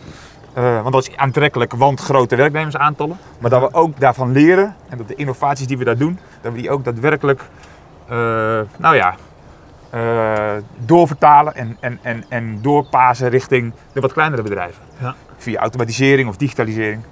Eh, 0.54 0.82
want 0.82 0.94
dat 0.94 1.08
is 1.08 1.18
aantrekkelijk, 1.18 1.74
want 1.74 2.00
grote 2.00 2.36
werknemersaantallen. 2.36 3.18
Maar 3.40 3.50
dat 3.50 3.62
we 3.62 3.74
ook 3.74 4.00
daarvan 4.00 4.32
leren 4.32 4.76
en 4.90 4.98
dat 4.98 5.08
de 5.08 5.16
innovaties 5.16 5.68
die 5.68 5.78
we 5.78 5.84
daar 5.84 5.98
doen, 5.98 6.20
dat 6.42 6.52
we 6.52 6.58
die 6.58 6.70
ook 6.70 6.84
daadwerkelijk, 6.84 7.42
eh, 8.08 8.16
nou 8.78 8.96
ja, 8.96 9.16
eh, 9.90 10.64
doorvertalen 10.78 11.56
en, 11.56 11.78
en, 11.80 12.00
en, 12.02 12.26
en 12.30 12.62
doorpasen 12.62 13.30
richting 13.30 13.74
de 13.94 14.00
wat 14.02 14.14
kleinere 14.14 14.42
bedrijven. 14.42 14.84
Ja. 15.02 15.16
Via 15.38 15.60
automatisering 15.60 16.30
of 16.30 16.38
digitalisering. 16.38 17.04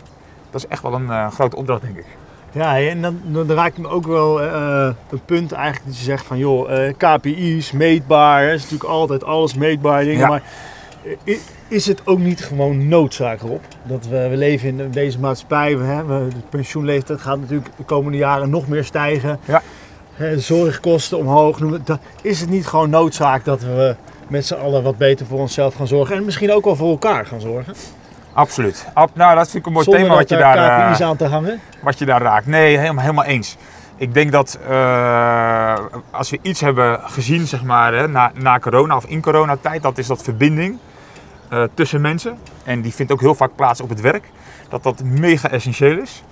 Dat 0.52 0.62
is 0.64 0.68
echt 0.68 0.82
wel 0.82 0.94
een 0.94 1.10
eh, 1.10 1.32
grote 1.32 1.56
opdracht, 1.56 1.82
denk 1.82 1.98
ik. 1.98 2.06
Ja, 2.52 2.80
en 2.80 3.02
dan, 3.02 3.20
dan 3.24 3.52
raakt 3.52 3.78
me 3.78 3.88
ook 3.88 4.06
wel 4.08 4.42
eh 4.42 4.90
het 5.10 5.26
punt 5.26 5.52
eigenlijk 5.52 5.86
dat 5.86 5.98
je 5.98 6.04
zegt 6.04 6.26
van 6.26 6.38
joh, 6.38 6.86
eh, 6.88 6.94
KPI's, 6.98 7.72
meetbaar, 7.72 8.44
hè, 8.44 8.54
is 8.54 8.62
natuurlijk 8.62 8.90
altijd 8.90 9.24
alles 9.24 9.54
meetbaar 9.54 10.04
dingen, 10.04 10.20
Ja. 10.20 10.28
maar 10.28 10.42
eh, 11.26 11.38
is 11.68 11.86
het 11.86 12.02
ook 12.08 12.20
niet 12.20 12.46
gewoon 12.46 12.88
noodzaak 12.88 13.42
erop? 13.42 13.62
Dat 13.84 14.06
we, 14.08 14.28
we 14.30 14.38
leven 14.38 14.80
in 14.80 14.92
deze 14.92 15.20
maatschappij, 15.20 15.78
we, 15.78 15.84
hè, 15.84 16.06
we- 16.06 16.28
de 16.30 16.42
pensioenleeftijd 16.50 17.22
gaat 17.22 17.40
natuurlijk 17.40 17.70
de 17.78 17.84
komende 17.84 18.18
jaren 18.18 18.50
nog 18.50 18.68
meer 18.68 18.84
stijgen. 18.84 19.40
Ja. 19.46 19.62
Zorgkosten 20.36 21.18
omhoog, 21.18 21.60
noem 21.60 21.72
het- 21.74 21.86
dat- 21.88 22.00
is 22.22 22.40
het 22.40 22.50
niet 22.50 22.68
gewoon 22.68 22.90
noodzaak 22.90 23.46
dat 23.46 23.62
we 23.62 23.96
met 24.28 24.46
z'n 24.46 24.54
allen 24.54 24.84
wat 24.84 24.98
beter 24.98 25.26
voor 25.26 25.40
onszelf 25.40 25.76
gaan 25.76 25.88
zorgen 25.88 26.16
en 26.16 26.26
misschien 26.26 26.52
ook 26.54 26.64
wel 26.66 26.76
voor 26.76 26.90
elkaar 26.90 27.26
gaan 27.26 27.42
zorgen? 27.42 27.74
Absoluut. 28.38 28.86
Ab- 28.94 29.10
nou, 29.14 29.36
dat 29.36 29.50
vind 29.50 29.56
ik 29.56 29.66
een 29.66 29.72
mooi 29.72 29.84
Zonder 29.84 30.04
thema 30.04 30.16
wat 30.16 30.30
je, 30.30 30.38
daar, 30.38 30.88
KPI's 30.90 31.00
eh, 31.00 31.08
aan 31.08 31.16
te 31.16 31.26
hangen. 31.26 31.60
wat 31.82 32.00
je 32.00 32.06
daar 32.06 32.22
raakt. 32.22 32.46
Nee, 32.46 32.78
helemaal, 32.78 33.02
helemaal 33.04 33.26
eens. 33.26 33.58
Ik 33.96 34.14
denk 34.14 34.32
dat 34.32 34.60
eh, 34.70 35.78
als 36.12 36.30
we 36.30 36.40
iets 36.42 36.62
hebben 36.62 37.00
gezien, 37.04 37.48
zeg 37.48 37.64
maar, 37.64 37.94
hè, 37.94 38.08
na, 38.08 38.32
na 38.34 38.60
corona 38.60 38.96
of 38.96 39.06
in 39.06 39.22
coronatijd, 39.22 39.82
dat 39.82 39.98
is 39.98 40.08
dat 40.08 40.24
verbinding 40.24 40.78
eh, 41.50 41.64
tussen 41.74 42.02
mensen. 42.02 42.38
En 42.64 42.82
die 42.82 42.94
vindt 42.94 43.12
ook 43.12 43.20
heel 43.20 43.36
vaak 43.36 43.56
plaats 43.56 43.82
op 43.82 43.90
het 43.90 44.02
werk. 44.02 44.30
Dat 44.70 44.84
dat 44.84 45.04
mega 45.04 45.50
essentieel 45.50 45.98
is. 45.98 46.24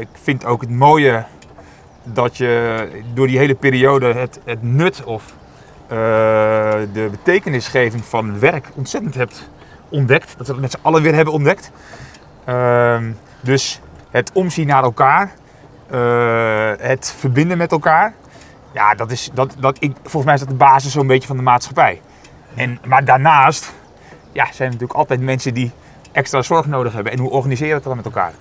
Ik 0.00 0.08
vind 0.22 0.44
ook 0.44 0.60
het 0.60 0.70
mooie 0.70 1.24
dat 2.02 2.36
je 2.36 2.88
door 3.14 3.26
die 3.26 3.38
hele 3.38 3.54
periode 3.54 4.06
het, 4.12 4.40
het 4.44 4.62
nut 4.62 5.04
of 5.04 5.24
de 6.92 7.08
betekenisgeving 7.10 8.04
van 8.04 8.38
werk 8.38 8.68
ontzettend 8.74 9.14
hebt 9.14 9.50
ontdekt. 9.92 10.34
Dat 10.36 10.46
we 10.46 10.52
het 10.52 10.62
met 10.62 10.70
z'n 10.70 10.78
allen 10.82 11.02
weer 11.02 11.14
hebben 11.14 11.34
ontdekt. 11.34 11.70
Ehm, 12.44 13.10
dus 13.40 13.80
het 14.10 14.30
omzien 14.32 14.66
naar 14.66 14.82
elkaar, 14.82 15.32
eh, 15.90 16.70
het 16.78 17.14
verbinden 17.18 17.58
met 17.58 17.72
elkaar. 17.72 18.14
Ja, 18.72 18.94
dat 18.94 19.10
is, 19.10 19.30
dat, 19.34 19.54
dat, 19.58 19.76
ik, 19.80 19.92
volgens 20.02 20.24
mij 20.24 20.34
is 20.34 20.40
dat 20.40 20.48
de 20.48 20.54
basis 20.54 20.92
zo'n 20.92 21.06
beetje 21.06 21.26
van 21.26 21.36
de 21.36 21.42
maatschappij. 21.42 22.00
En, 22.54 22.78
maar 22.86 23.04
daarnaast 23.04 23.72
ja, 24.32 24.44
zijn 24.44 24.68
er 24.68 24.74
natuurlijk 24.74 24.98
altijd 24.98 25.20
mensen 25.20 25.54
die 25.54 25.70
extra 26.12 26.42
zorg 26.42 26.66
nodig 26.66 26.92
hebben. 26.92 27.12
En 27.12 27.18
hoe 27.18 27.30
organiseer 27.30 27.66
je 27.66 27.72
dat 27.72 27.82
dan 27.82 27.96
met 27.96 28.04
elkaar? 28.04 28.32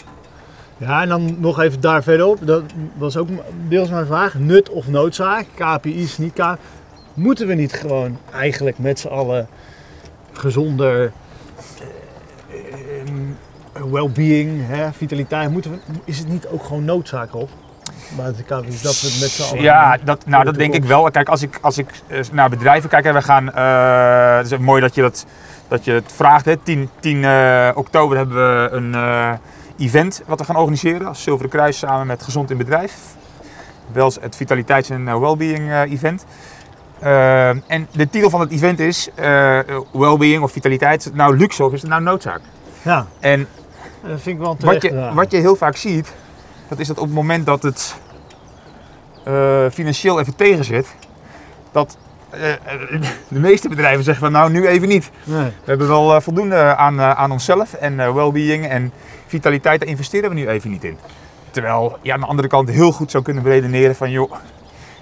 Ja, 0.77 1.01
en 1.01 1.09
dan 1.09 1.35
nog 1.39 1.59
even 1.59 1.81
daar 1.81 2.03
verderop. 2.03 2.37
Dat 2.41 2.63
was 2.97 3.17
ook 3.17 3.27
deels 3.67 3.89
mijn 3.89 4.05
vraag. 4.05 4.33
Nut 4.33 4.69
of 4.69 4.87
noodzaak? 4.87 5.45
KPI's, 5.55 6.17
niet 6.17 6.33
KPI's. 6.33 6.57
Moeten 7.13 7.47
we 7.47 7.53
niet 7.53 7.73
gewoon 7.73 8.17
eigenlijk 8.33 8.77
met 8.77 8.99
z'n 8.99 9.07
allen 9.07 9.47
gezonder 10.31 11.11
well-being, 13.91 14.67
hè, 14.67 14.91
vitaliteit, 14.93 15.51
moeten 15.51 15.71
we, 15.71 15.77
is 16.05 16.17
het 16.17 16.27
niet 16.27 16.47
ook 16.47 16.63
gewoon 16.63 16.85
noodzaak 16.85 17.35
op? 17.35 17.49
Buiten 18.17 18.43
de 18.47 18.55
KPI's, 18.55 18.81
dat 18.81 19.01
we 19.01 19.07
het 19.07 19.19
met 19.19 19.29
z'n 19.29 19.41
allen 19.41 19.61
Ja, 19.63 19.97
dat, 20.03 20.25
nou, 20.25 20.43
dat 20.43 20.55
denk 20.55 20.73
ik 20.73 20.83
wel. 20.83 21.11
Kijk, 21.11 21.29
als 21.29 21.41
ik, 21.41 21.57
als 21.61 21.77
ik 21.77 21.87
eh, 22.07 22.19
naar 22.31 22.49
bedrijven 22.49 22.89
kijk, 22.89 23.05
en 23.05 23.13
we 23.13 23.21
gaan. 23.21 23.53
eh, 23.53 24.37
het 24.37 24.51
is 24.51 24.57
mooi 24.57 24.81
dat 24.81 24.95
je, 24.95 25.01
dat, 25.01 25.25
dat 25.67 25.85
je 25.85 25.91
het 25.91 26.11
vraagt. 26.15 26.45
Hè. 26.45 26.57
10, 26.57 26.89
10 26.99 27.23
eh, 27.25 27.69
oktober 27.75 28.17
hebben 28.17 28.35
we 28.35 28.69
een 28.71 28.93
eh, 28.95 29.31
event 29.77 30.21
wat 30.25 30.39
we 30.39 30.45
gaan 30.45 30.55
organiseren 30.55 31.07
als 31.07 31.23
Zilveren 31.23 31.51
Kruis 31.51 31.77
samen 31.77 32.07
met 32.07 32.23
Gezond 32.23 32.51
in 32.51 32.57
Bedrijf. 32.57 32.93
Wel 33.91 34.13
het 34.21 34.35
Vitaliteits- 34.35 34.89
en 34.89 35.07
eh, 35.07 35.19
Wellbeing 35.19 35.69
eh, 35.69 35.91
Event. 35.91 36.25
Eh, 37.01 37.49
en 37.49 37.87
de 37.91 38.09
titel 38.09 38.29
van 38.29 38.39
het 38.39 38.51
event 38.51 38.79
is 38.79 39.09
eh 39.15 39.59
Wellbeing 39.91 40.43
of 40.43 40.51
Vitaliteit. 40.51 40.99
Is 40.99 41.05
het 41.05 41.15
nou 41.15 41.37
luxe 41.37 41.63
of 41.63 41.73
is 41.73 41.81
het 41.81 41.89
nou 41.89 42.01
noodzaak? 42.01 42.41
Ja, 42.81 43.07
En 43.19 43.47
dat 44.01 44.21
vind 44.21 44.35
ik 44.35 44.41
wel 44.41 44.57
wat 44.59 44.81
je, 44.81 45.11
wat 45.13 45.31
je 45.31 45.37
heel 45.37 45.55
vaak 45.55 45.75
ziet, 45.75 46.13
dat 46.67 46.79
is 46.79 46.87
dat 46.87 46.97
op 46.97 47.05
het 47.05 47.13
moment 47.13 47.45
dat 47.45 47.63
het 47.63 47.95
eh, 49.23 49.65
financieel 49.71 50.19
even 50.19 50.35
tegen 50.35 50.63
zit, 50.63 50.95
dat 51.71 51.97
eh, 52.29 52.39
de 53.27 53.39
meeste 53.39 53.69
bedrijven 53.69 54.03
zeggen 54.03 54.23
van 54.23 54.33
nou 54.33 54.51
nu 54.51 54.67
even 54.67 54.87
niet. 54.87 55.09
Nee. 55.23 55.43
We 55.43 55.51
hebben 55.65 55.87
wel 55.87 56.21
voldoende 56.21 56.75
aan, 56.75 57.01
aan 57.01 57.31
onszelf 57.31 57.73
en 57.73 58.13
well-being 58.13 58.67
en 58.67 58.91
vitaliteit, 59.27 59.79
daar 59.79 59.89
investeren 59.89 60.29
we 60.29 60.35
nu 60.35 60.47
even 60.47 60.71
niet 60.71 60.83
in. 60.83 60.97
Terwijl 61.51 61.97
je 62.01 62.13
aan 62.13 62.19
de 62.19 62.25
andere 62.25 62.47
kant 62.47 62.69
heel 62.69 62.91
goed 62.91 63.11
zou 63.11 63.23
kunnen 63.23 63.43
redeneren 63.43 63.95
van 63.95 64.11
joh, 64.11 64.31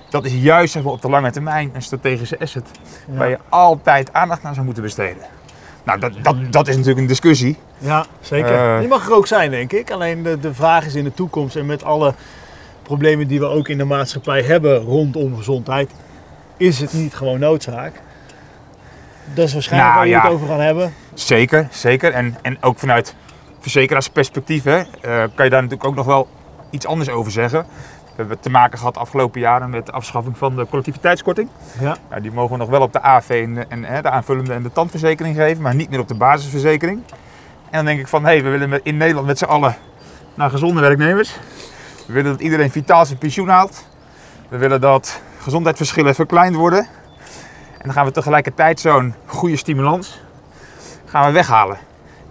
dat 0.10 0.26
is 0.26 0.34
juist 0.34 0.74
zeg 0.74 0.84
maar, 0.84 0.92
op 0.92 1.02
de 1.02 1.10
lange 1.10 1.32
termijn 1.32 1.72
een 1.74 1.82
strategische 1.82 2.40
asset 2.40 2.66
Ja. 3.12 3.18
waar 3.18 3.30
je 3.30 3.38
altijd 3.50 4.14
aandacht 4.14 4.44
aan 4.44 4.54
zou 4.54 4.66
moeten 4.66 4.84
besteden. 4.84 5.24
Nou, 5.84 6.00
dat, 6.00 6.12
dat, 6.22 6.36
dat 6.50 6.68
is 6.68 6.74
natuurlijk 6.76 7.02
een 7.02 7.08
discussie. 7.08 7.58
Ja, 7.78 8.06
zeker. 8.22 8.54
Eh. 8.74 8.80
Die 8.80 8.88
mag 8.88 9.08
er 9.08 9.14
ook 9.14 9.28
zijn, 9.28 9.52
denk 9.52 9.72
ik. 9.72 9.92
Alleen 9.92 10.24
de, 10.24 10.40
de 10.40 10.54
vraag 10.54 10.86
is 10.86 10.96
in 10.96 11.04
de 11.04 11.14
toekomst 11.14 11.56
en 11.56 11.66
met 11.66 11.84
alle 11.84 12.14
problemen 12.84 13.28
die 13.28 13.40
we 13.40 13.46
ook 13.46 13.68
in 13.68 13.78
de 13.78 13.84
maatschappij 13.84 14.42
hebben 14.42 14.78
rondom 14.80 15.38
gezondheid, 15.38 15.92
is 16.58 16.80
het 16.80 16.94
niet 16.94 17.14
gewoon 17.16 17.40
noodzaak? 17.40 18.02
Dat 19.34 19.46
is 19.46 19.54
waarschijnlijk 19.54 19.94
Nou, 19.94 20.10
waar 20.10 20.20
we 20.22 20.22
ja. 20.22 20.22
het 20.22 20.32
over 20.32 20.48
gaan 20.48 20.66
hebben. 20.66 20.94
Zeker, 21.14 21.68
zeker. 21.72 22.12
En, 22.14 22.38
en 22.42 22.58
ook 22.62 22.80
vanuit 22.80 23.16
verzekeraarsperspectief 23.60 24.64
hè, 24.64 24.78
eh, 24.78 24.86
kan 25.36 25.46
je 25.46 25.50
daar 25.50 25.62
natuurlijk 25.62 25.86
ook 25.86 25.96
nog 25.96 26.06
wel 26.06 26.28
iets 26.70 26.86
anders 26.86 27.10
over 27.10 27.32
zeggen. 27.32 27.66
We 28.20 28.26
hebben 28.26 28.44
te 28.44 28.50
maken 28.50 28.78
gehad 28.78 28.94
de 28.94 29.00
afgelopen 29.00 29.40
jaren 29.40 29.70
met 29.70 29.86
de 29.86 29.92
afschaffing 29.92 30.38
van 30.38 30.56
de 30.56 30.66
collectiviteitskorting. 30.70 31.50
Ja, 31.80 31.96
Nou, 32.10 32.22
die 32.22 32.32
mogen 32.32 32.52
we 32.52 32.58
nog 32.58 32.70
wel 32.70 32.82
op 32.82 32.94
de 32.94 33.02
AV 33.02 33.30
en, 33.30 33.70
en 33.70 33.84
hè, 33.84 34.02
de 34.02 34.10
aanvullende 34.10 34.54
en 34.54 34.64
de 34.64 34.72
tandverzekering 34.72 35.36
geven, 35.36 35.62
maar 35.62 35.76
niet 35.76 35.90
meer 35.90 36.00
op 36.00 36.08
de 36.08 36.14
basisverzekering. 36.16 37.02
En 37.70 37.76
dan 37.78 37.86
denk 37.86 38.00
ik 38.00 38.08
van, 38.08 38.26
hé, 38.26 38.42
we 38.42 38.50
willen 38.50 38.70
met- 38.70 38.84
in 38.84 38.98
Nederland 38.98 39.28
met 39.28 39.38
z'n 39.38 39.46
allen 39.46 39.76
naar 40.34 40.50
gezonde 40.50 40.82
werknemers. 40.82 41.36
We 42.08 42.14
willen 42.14 42.32
dat 42.32 42.42
iedereen 42.42 42.72
vitaal 42.72 43.06
zijn 43.06 43.18
pensioen 43.18 43.48
haalt. 43.50 43.86
We 44.50 44.58
willen 44.58 44.82
dat 44.82 45.22
gezondheidsverschillen 45.42 46.16
verkleind 46.16 46.56
worden. 46.56 46.80
En 47.78 47.86
dan 47.86 47.94
gaan 47.94 48.06
we 48.06 48.12
tegelijkertijd 48.12 48.80
zo'n 48.80 49.14
goede 49.26 49.56
stimulans 49.56 50.22
gaan 51.06 51.26
we 51.26 51.32
weghalen. 51.32 51.78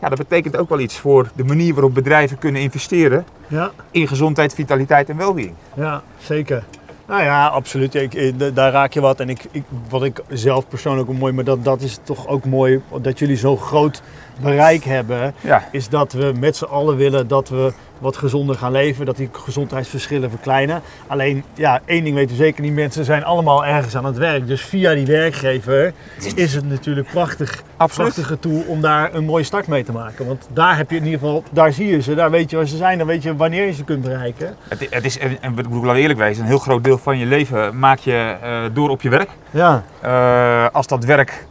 Ja, 0.01 0.09
dat 0.09 0.19
betekent 0.19 0.57
ook 0.57 0.69
wel 0.69 0.81
iets 0.81 0.99
voor 0.99 1.31
de 1.35 1.45
manier 1.45 1.75
waarop 1.75 1.95
bedrijven 1.95 2.39
kunnen 2.39 2.63
investeren 2.63 3.25
ja, 3.47 3.71
in 3.91 4.09
gezondheid, 4.09 4.55
vitaliteit 4.55 5.09
en 5.09 5.17
welbeing. 5.17 5.55
ja 5.75 6.03
zeker. 6.19 6.65
Nou 7.07 7.23
ja, 7.23 7.47
absoluut. 7.47 7.95
Ik, 7.95 8.35
daar 8.55 8.73
raak 8.73 8.93
je 8.93 9.01
wat. 9.01 9.21
En 9.21 9.29
ik, 9.29 9.45
ik, 9.51 9.63
wat 9.89 10.05
ik 10.05 10.23
zelf 10.29 10.69
persoonlijk 10.69 11.09
ook 11.09 11.19
mooi, 11.19 11.33
maar 11.33 11.45
dat, 11.45 11.65
dat 11.65 11.81
is 11.81 11.99
toch 12.03 12.27
ook 12.27 12.45
mooi 12.45 12.83
dat 13.01 13.19
jullie 13.19 13.37
zo 13.37 13.57
groot 13.57 14.03
bereik 14.41 14.85
hebben. 14.85 15.35
Ja, 15.41 15.69
is 15.73 15.89
dat 15.89 16.13
we 16.13 16.33
met 16.41 16.57
z'n 16.57 16.65
allen 16.65 16.97
willen 16.97 17.29
dat 17.29 17.49
we 17.49 17.73
wat 17.99 18.17
gezonder 18.17 18.57
gaan 18.57 18.73
leven, 18.73 19.07
dat 19.07 19.17
die 19.17 19.29
gezondheidsverschillen 19.33 20.31
verkleinen. 20.31 20.83
Alleen, 21.07 21.45
ja, 21.55 21.81
één 21.85 22.05
ding 22.05 22.15
weten 22.17 22.37
we 22.37 22.43
zeker, 22.43 22.63
die 22.63 22.73
mensen 22.73 23.05
zijn 23.05 23.25
allemaal 23.25 23.67
ergens 23.67 23.97
aan 23.97 24.05
het 24.05 24.17
werk. 24.17 24.47
Dus 24.47 24.63
via 24.63 24.95
die 24.95 25.07
werkgever 25.07 25.93
is 26.35 26.55
het 26.55 26.69
natuurlijk 26.69 27.11
prachtig, 27.11 27.63
absoluut. 27.77 28.13
prachtige 28.15 28.39
tool 28.39 28.63
om 28.67 28.81
daar 28.81 29.15
een 29.15 29.25
mooie 29.25 29.45
start 29.45 29.67
mee 29.67 29.85
te 29.85 29.93
maken. 29.93 30.27
Want 30.27 30.49
daar 30.53 30.77
heb 30.77 30.91
je 30.91 30.97
in 30.97 31.05
ieder 31.05 31.19
geval, 31.19 31.43
daar 31.51 31.73
zie 31.73 31.87
je 31.87 32.03
ze, 32.03 32.15
daar 32.15 32.31
weet 32.31 32.51
je 32.51 32.57
waar 32.57 32.67
ze 32.67 32.77
zijn, 32.77 32.99
dan 32.99 33.07
weet 33.07 33.23
je 33.23 33.37
wanneer 33.37 33.67
je 33.67 33.73
ze 33.73 33.85
kunt 33.85 34.03
bereiken. 34.03 34.57
Het, 34.69 34.87
het 34.91 35.05
is, 35.05 35.19
en 35.19 35.37
en 35.41 35.59
ik 35.59 35.69
moet 35.69 35.83
wel 35.85 35.97
eerlijk 35.97 36.19
wezen, 36.19 36.43
een 36.43 36.49
heel 36.49 36.59
groot 36.59 36.85
deel 36.85 36.99
van 36.99 37.19
je 37.19 37.27
leven 37.27 37.79
maak 37.79 37.99
je 37.99 38.37
eh, 38.43 38.61
door 38.73 38.89
op 38.89 39.03
je 39.03 39.09
werk. 39.09 39.31
Ja, 39.51 39.83
Eh, 40.01 40.67
als 40.73 40.87
dat 40.87 41.05
werk 41.05 41.47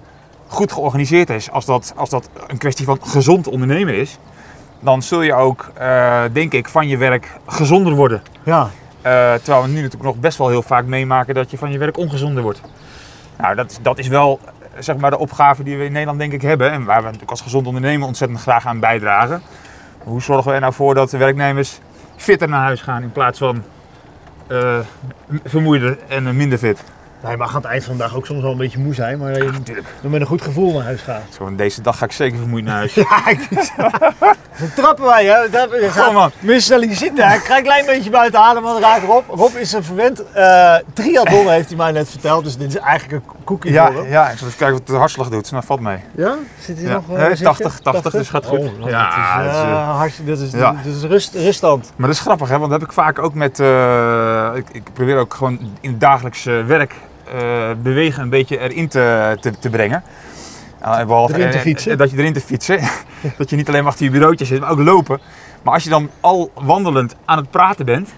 goed 0.47 0.71
georganiseerd 0.71 1.29
is, 1.29 1.51
als 1.51 1.65
dat, 1.65 1.93
als 1.95 2.09
dat 2.09 2.29
een 2.47 2.57
kwestie 2.57 2.85
van 2.85 2.99
gezond 3.01 3.47
ondernemen 3.47 3.93
is, 3.95 4.17
dan 4.79 5.01
zul 5.01 5.21
je 5.21 5.33
ook, 5.33 5.71
eh, 5.73 6.21
denk 6.31 6.53
ik, 6.53 6.67
van 6.67 6.87
je 6.87 6.97
werk 6.97 7.31
gezonder 7.47 7.93
worden. 7.93 8.21
ja, 8.43 8.69
Eh, 9.01 9.33
terwijl 9.33 9.61
we 9.61 9.67
nu 9.67 9.75
natuurlijk 9.75 10.03
nog 10.03 10.15
best 10.15 10.37
wel 10.37 10.49
heel 10.49 10.61
vaak 10.61 10.85
meemaken 10.85 11.33
dat 11.33 11.51
je 11.51 11.57
van 11.57 11.71
je 11.71 11.77
werk 11.77 11.97
ongezonder 11.97 12.43
wordt. 12.43 12.61
Nou, 13.37 13.55
dat, 13.55 13.71
is- 13.71 13.77
dat 13.81 13.97
is 13.97 14.07
wel 14.07 14.39
eh, 14.45 14.51
zeg 14.79 14.97
maar, 14.97 15.11
de 15.11 15.17
opgave 15.19 15.63
die 15.63 15.77
we 15.77 15.85
in 15.85 15.91
Nederland 15.91 16.19
denk 16.19 16.31
ik 16.33 16.41
hebben 16.41 16.71
en 16.71 16.83
waar 16.85 16.97
we 16.97 17.03
natuurlijk 17.03 17.31
als 17.31 17.41
gezond 17.41 17.67
ondernemer 17.67 18.07
ontzettend 18.07 18.39
graag 18.41 18.65
aan 18.65 18.79
bijdragen. 18.79 19.41
Hoe 20.03 20.21
zorgen 20.21 20.47
we 20.47 20.53
er 20.53 20.61
nou 20.61 20.73
voor 20.73 20.93
dat 20.93 21.09
de 21.09 21.17
werknemers 21.17 21.79
fitter 22.15 22.49
naar 22.49 22.61
huis 22.63 22.81
gaan 22.81 23.01
in 23.01 23.11
plaats 23.11 23.39
van 23.39 23.63
vermoeider 25.43 25.97
en 26.07 26.35
minder 26.35 26.57
fit? 26.57 26.83
Je 27.31 27.37
mag 27.37 27.49
aan 27.49 27.55
het 27.61 27.65
eind 27.65 27.83
van 27.83 27.93
de 27.93 27.99
dag 27.99 28.15
ook 28.15 28.25
soms 28.25 28.41
wel 28.41 28.51
een 28.51 28.57
beetje 28.57 28.79
moe 28.79 28.93
zijn, 28.93 29.17
maar 29.17 29.33
dat 29.33 29.43
je 29.43 29.51
Natuurlijk. 29.51 29.87
dan 30.01 30.11
met 30.11 30.21
een 30.21 30.27
goed 30.27 30.41
gevoel 30.41 30.73
naar 30.73 30.83
huis 30.83 31.01
gaat. 31.01 31.21
Zo, 31.37 31.55
deze 31.55 31.81
dag 31.81 31.97
ga 31.97 32.05
ik 32.05 32.11
zeker 32.11 32.37
vermoeid 32.37 32.63
naar 32.65 32.75
huis. 32.75 32.93
Ja, 33.07 33.27
ik 33.27 33.47
Dan 34.59 34.73
trappen 34.75 35.05
wij, 35.05 35.25
hè? 35.25 35.49
We 35.49 35.89
Gewoon, 35.89 36.13
man. 36.13 36.31
Je 36.41 36.59
zit 36.95 37.15
daar. 37.17 37.35
Ik 37.35 37.41
ga 37.43 37.57
een 37.57 37.63
klein 37.63 37.85
beetje 37.85 38.09
buiten 38.09 38.39
adem, 38.39 38.63
want 38.63 38.79
raak 38.83 39.01
Rob. 39.03 39.23
Rob 39.29 39.55
is 39.55 39.73
een 39.73 39.83
verwend 39.83 40.31
eh 40.31 40.75
triathlon, 40.93 41.49
heeft 41.57 41.67
hij 41.67 41.77
mij 41.77 41.91
net 41.91 42.09
verteld. 42.09 42.43
Dus 42.43 42.57
dit 42.57 42.67
is 42.69 42.75
eigenlijk 42.79 43.23
een 43.25 43.43
cookie 43.43 43.71
Ja, 43.71 43.85
voor 43.91 44.01
hem. 44.01 44.11
ja, 44.11 44.29
ik 44.29 44.37
zal 44.37 44.47
even 44.47 44.59
kijken 44.59 44.77
wat 44.77 44.87
de 44.87 44.93
hartslag 44.95 45.29
doet. 45.29 45.51
Nou, 45.51 45.63
valt 45.65 45.79
mee. 45.79 45.97
Ja? 46.15 46.35
Zit 46.59 46.77
hij 46.77 46.87
Ja. 46.87 46.93
nog? 46.93 47.03
eh, 47.09 47.15
Nee, 47.17 47.27
zit 47.29 47.37
je? 47.37 47.43
80, 47.43 47.79
80, 47.79 48.11
dus 48.11 48.29
gaat 48.29 48.45
goed. 48.45 48.59
Oh, 48.59 48.77
nou, 48.79 48.89
Ja, 48.89 49.37
dat 49.43 49.45
is, 49.45 49.57
dat 49.57 49.63
is, 49.65 49.69
eh, 49.71 49.97
hartstikke- 49.97 50.31
dat 50.31 50.39
is, 50.39 50.51
ja. 50.51 50.71
dat 50.83 50.93
is 50.95 51.03
rust, 51.03 51.33
ruststand. 51.33 51.91
Maar 51.95 52.07
dat 52.07 52.15
is 52.15 52.21
grappig, 52.21 52.49
hè? 52.49 52.57
want 52.57 52.71
dat 52.71 52.79
heb 52.79 52.89
ik 52.89 52.95
vaak 52.95 53.19
ook 53.19 53.33
met. 53.33 53.59
eh, 53.59 54.49
ik, 54.53 54.65
ik 54.71 54.83
probeer 54.93 55.17
ook 55.17 55.33
gewoon 55.33 55.59
in 55.81 55.89
het 55.89 55.99
dagelijks 55.99 56.45
eh, 56.45 56.65
werk 56.65 56.91
eh, 56.91 56.97
bewegen 57.81 58.23
een 58.23 58.29
beetje 58.29 58.59
erin 58.59 58.87
te, 58.87 59.37
te, 59.41 59.51
te 59.59 59.69
brengen. 59.69 60.03
Nou, 60.81 60.99
en 60.99 61.07
behalve, 61.07 61.33
Erin 61.33 61.49
te 61.51 61.57
eh, 61.57 61.63
fietsen? 61.63 61.91
eh, 61.91 61.97
dat 61.97 62.11
je 62.11 62.17
erin 62.17 62.33
te 62.33 62.41
fietsen. 62.41 62.79
dat 63.37 63.49
je 63.49 63.55
niet 63.55 63.67
alleen 63.67 63.81
maar 63.83 63.91
achter 63.91 64.05
je 64.05 64.11
bureautje 64.11 64.45
zit, 64.45 64.59
maar 64.59 64.69
ook 64.69 64.79
lopen. 64.79 65.19
Maar 65.61 65.73
als 65.73 65.83
je 65.83 65.89
dan 65.89 66.09
al 66.19 66.51
wandelend 66.53 67.15
aan 67.25 67.37
het 67.37 67.51
praten 67.51 67.85
bent 67.85 68.09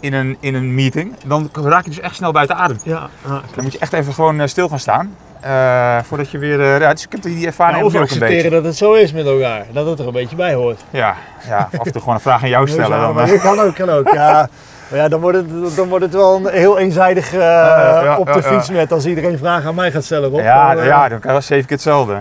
in 0.00 0.12
een, 0.14 0.36
in 0.40 0.54
een 0.54 0.74
meeting, 0.74 1.14
dan 1.26 1.50
raak 1.52 1.84
je 1.84 1.90
dus 1.90 2.00
echt 2.00 2.14
snel 2.14 2.32
buiten 2.32 2.56
adem. 2.56 2.78
Ja, 2.82 3.08
ah, 3.22 3.30
Dan 3.54 3.62
moet 3.64 3.72
je 3.72 3.78
echt 3.78 3.92
even 3.92 4.14
gewoon 4.14 4.40
eh, 4.40 4.46
stil 4.46 4.68
gaan 4.68 4.78
staan. 4.78 5.16
eh, 5.40 5.98
voordat 6.02 6.30
je 6.30 6.38
weer. 6.38 6.60
eh, 6.60 6.80
ja, 6.80 6.92
dus 6.92 7.04
ik 7.04 7.12
heb 7.12 7.22
die 7.22 7.46
ervaring 7.46 7.78
ja, 7.78 7.84
of 7.84 7.94
ook 7.94 8.00
een 8.00 8.06
beetje. 8.08 8.20
accepteren 8.24 8.50
dat 8.50 8.64
het 8.64 8.76
zo 8.76 8.92
is 8.92 9.12
met 9.12 9.26
elkaar. 9.26 9.66
Dat 9.72 9.86
het 9.86 9.98
er 9.98 10.06
een 10.06 10.12
beetje 10.12 10.36
bij 10.36 10.54
hoort. 10.54 10.80
Ja, 10.90 11.14
ja, 11.48 11.68
af 11.78 11.86
en 11.86 11.92
toe 11.92 12.00
gewoon 12.00 12.14
een 12.14 12.20
vraag 12.20 12.42
aan 12.42 12.48
jou 12.48 12.68
stellen. 12.68 12.96
Ja, 12.98 13.06
Dan, 13.12 13.20
eh, 13.20 13.28
dat 13.28 13.40
kan 13.40 13.60
ook, 13.60 13.74
kan 13.74 13.90
ook. 13.90 14.12
Ja. 14.12 14.48
Maar 14.94 15.02
ja, 15.02 15.08
dan 15.08 15.20
wordt, 15.20 15.36
het, 15.36 15.76
dan 15.76 15.88
wordt 15.88 16.04
het 16.04 16.14
wel 16.14 16.36
een 16.36 16.46
heel 16.48 16.78
eenzijdig 16.78 17.32
eh, 17.32 17.40
ja, 17.40 18.16
op 18.18 18.32
de 18.32 18.42
fiets 18.42 18.70
met 18.70 18.92
als 18.92 19.06
iedereen 19.06 19.38
vragen 19.38 19.68
aan 19.68 19.74
mij 19.74 19.90
gaat 19.90 20.04
stellen. 20.04 20.30
Rob. 20.30 20.40
ja, 20.40 20.74
Dan, 20.74 20.82
eh, 20.82 20.88
ja, 20.88 21.08
dan 21.08 21.20
krijg 21.20 21.36
je 21.36 21.42
zeven 21.42 21.66
keer 21.66 21.76
hetzelfde. 21.76 22.20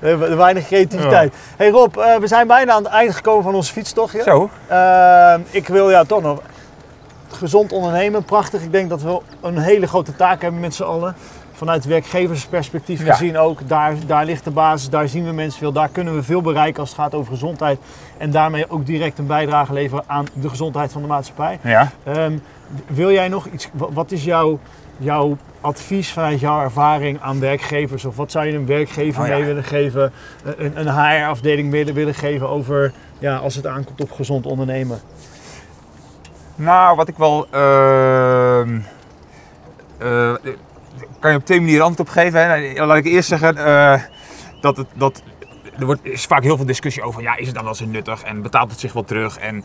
Weinig 0.36 0.66
creativiteit. 0.66 1.34
Hey 1.56 1.70
Rob, 1.70 1.96
eh, 1.96 2.16
we 2.16 2.26
zijn 2.26 2.46
bijna 2.46 2.72
aan 2.72 2.82
het 2.84 2.92
eind 2.92 3.14
gekomen 3.14 3.42
van 3.42 3.54
onze 3.54 3.72
fietstochtje. 3.72 4.22
Zo, 4.22 4.50
Eh, 4.66 5.34
ik 5.50 5.68
wil 5.68 5.90
ja 5.90 6.04
toch 6.04 6.22
nog 6.22 6.40
gezond 7.28 7.72
ondernemen, 7.72 8.24
prachtig. 8.24 8.62
Ik 8.62 8.72
denk 8.72 8.90
dat 8.90 9.02
we 9.02 9.20
een 9.40 9.58
hele 9.58 9.86
grote 9.86 10.16
taak 10.16 10.42
hebben 10.42 10.60
met 10.60 10.74
z'n 10.74 10.82
allen. 10.82 11.14
Vanuit 11.60 11.84
werkgeversperspectief 11.84 13.04
Ja. 13.04 13.12
gezien 13.14 13.38
ook. 13.38 13.68
Daar, 13.68 13.94
daar 14.06 14.24
ligt 14.24 14.44
de 14.44 14.50
basis, 14.50 14.88
daar 14.88 15.08
zien 15.08 15.24
we 15.24 15.32
mensen 15.32 15.58
veel. 15.58 15.72
Daar 15.72 15.88
kunnen 15.88 16.14
we 16.14 16.22
veel 16.22 16.40
bereiken 16.42 16.80
als 16.80 16.88
het 16.90 16.98
gaat 16.98 17.14
over 17.14 17.32
gezondheid. 17.32 17.78
En 18.18 18.30
daarmee 18.30 18.70
ook 18.70 18.86
direct 18.86 19.18
een 19.18 19.26
bijdrage 19.26 19.72
leveren 19.72 20.04
aan 20.06 20.26
de 20.32 20.48
gezondheid 20.48 20.92
van 20.92 21.02
de 21.02 21.08
maatschappij. 21.08 21.58
ja. 21.62 21.90
Ehm, 22.04 22.38
wil 22.86 23.10
jij 23.12 23.28
nog 23.28 23.46
iets, 23.46 23.68
wa- 23.72 23.92
wat 23.92 24.10
is 24.10 24.24
jouw, 24.24 24.58
jouw 24.96 25.36
advies 25.60 26.12
vanuit 26.12 26.40
jouw 26.40 26.60
ervaring 26.62 27.20
aan 27.20 27.40
werkgevers? 27.40 28.04
Of 28.04 28.16
wat 28.16 28.30
zou 28.30 28.46
je 28.46 28.52
een 28.54 28.66
werkgever 28.66 29.22
Oh 29.22 29.28
ja. 29.28 29.34
mee 29.34 29.44
willen 29.44 29.64
geven, 29.64 30.12
een, 30.44 30.86
een 30.86 30.88
HR-afdeling 30.94 31.70
willen, 31.70 31.94
willen 31.94 32.14
geven 32.14 32.48
over 32.48 32.92
ja, 33.18 33.36
als 33.36 33.54
het 33.54 33.66
aankomt 33.66 34.00
op 34.00 34.12
gezond 34.12 34.46
ondernemen? 34.46 35.00
Nou, 36.54 36.96
wat 36.96 37.08
ik 37.08 37.16
wel. 37.16 37.46
ehm, 37.50 38.78
eh, 39.98 40.32
kan 41.18 41.30
je 41.30 41.36
op 41.36 41.44
twee 41.44 41.60
manieren 41.60 41.84
antwoord 41.84 42.08
op 42.08 42.14
geven. 42.14 42.40
Hè? 42.40 42.72
Nou, 42.72 42.86
Laat 42.86 42.96
ik 42.96 43.04
eerst 43.04 43.28
zeggen 43.28 43.56
eh, 43.56 44.02
dat, 44.60 44.76
het, 44.76 44.86
dat 44.94 45.22
er 45.78 45.86
wordt, 45.86 46.04
is 46.04 46.24
vaak 46.24 46.42
heel 46.42 46.56
veel 46.56 46.66
discussie 46.66 47.02
over, 47.02 47.22
ja, 47.22 47.36
is 47.36 47.46
het 47.46 47.54
dan 47.54 47.64
wel 47.64 47.74
zo 47.74 47.86
nuttig 47.86 48.22
en 48.22 48.42
betaalt 48.42 48.70
het 48.70 48.80
zich 48.80 48.92
wel 48.92 49.04
terug? 49.04 49.38
En 49.38 49.64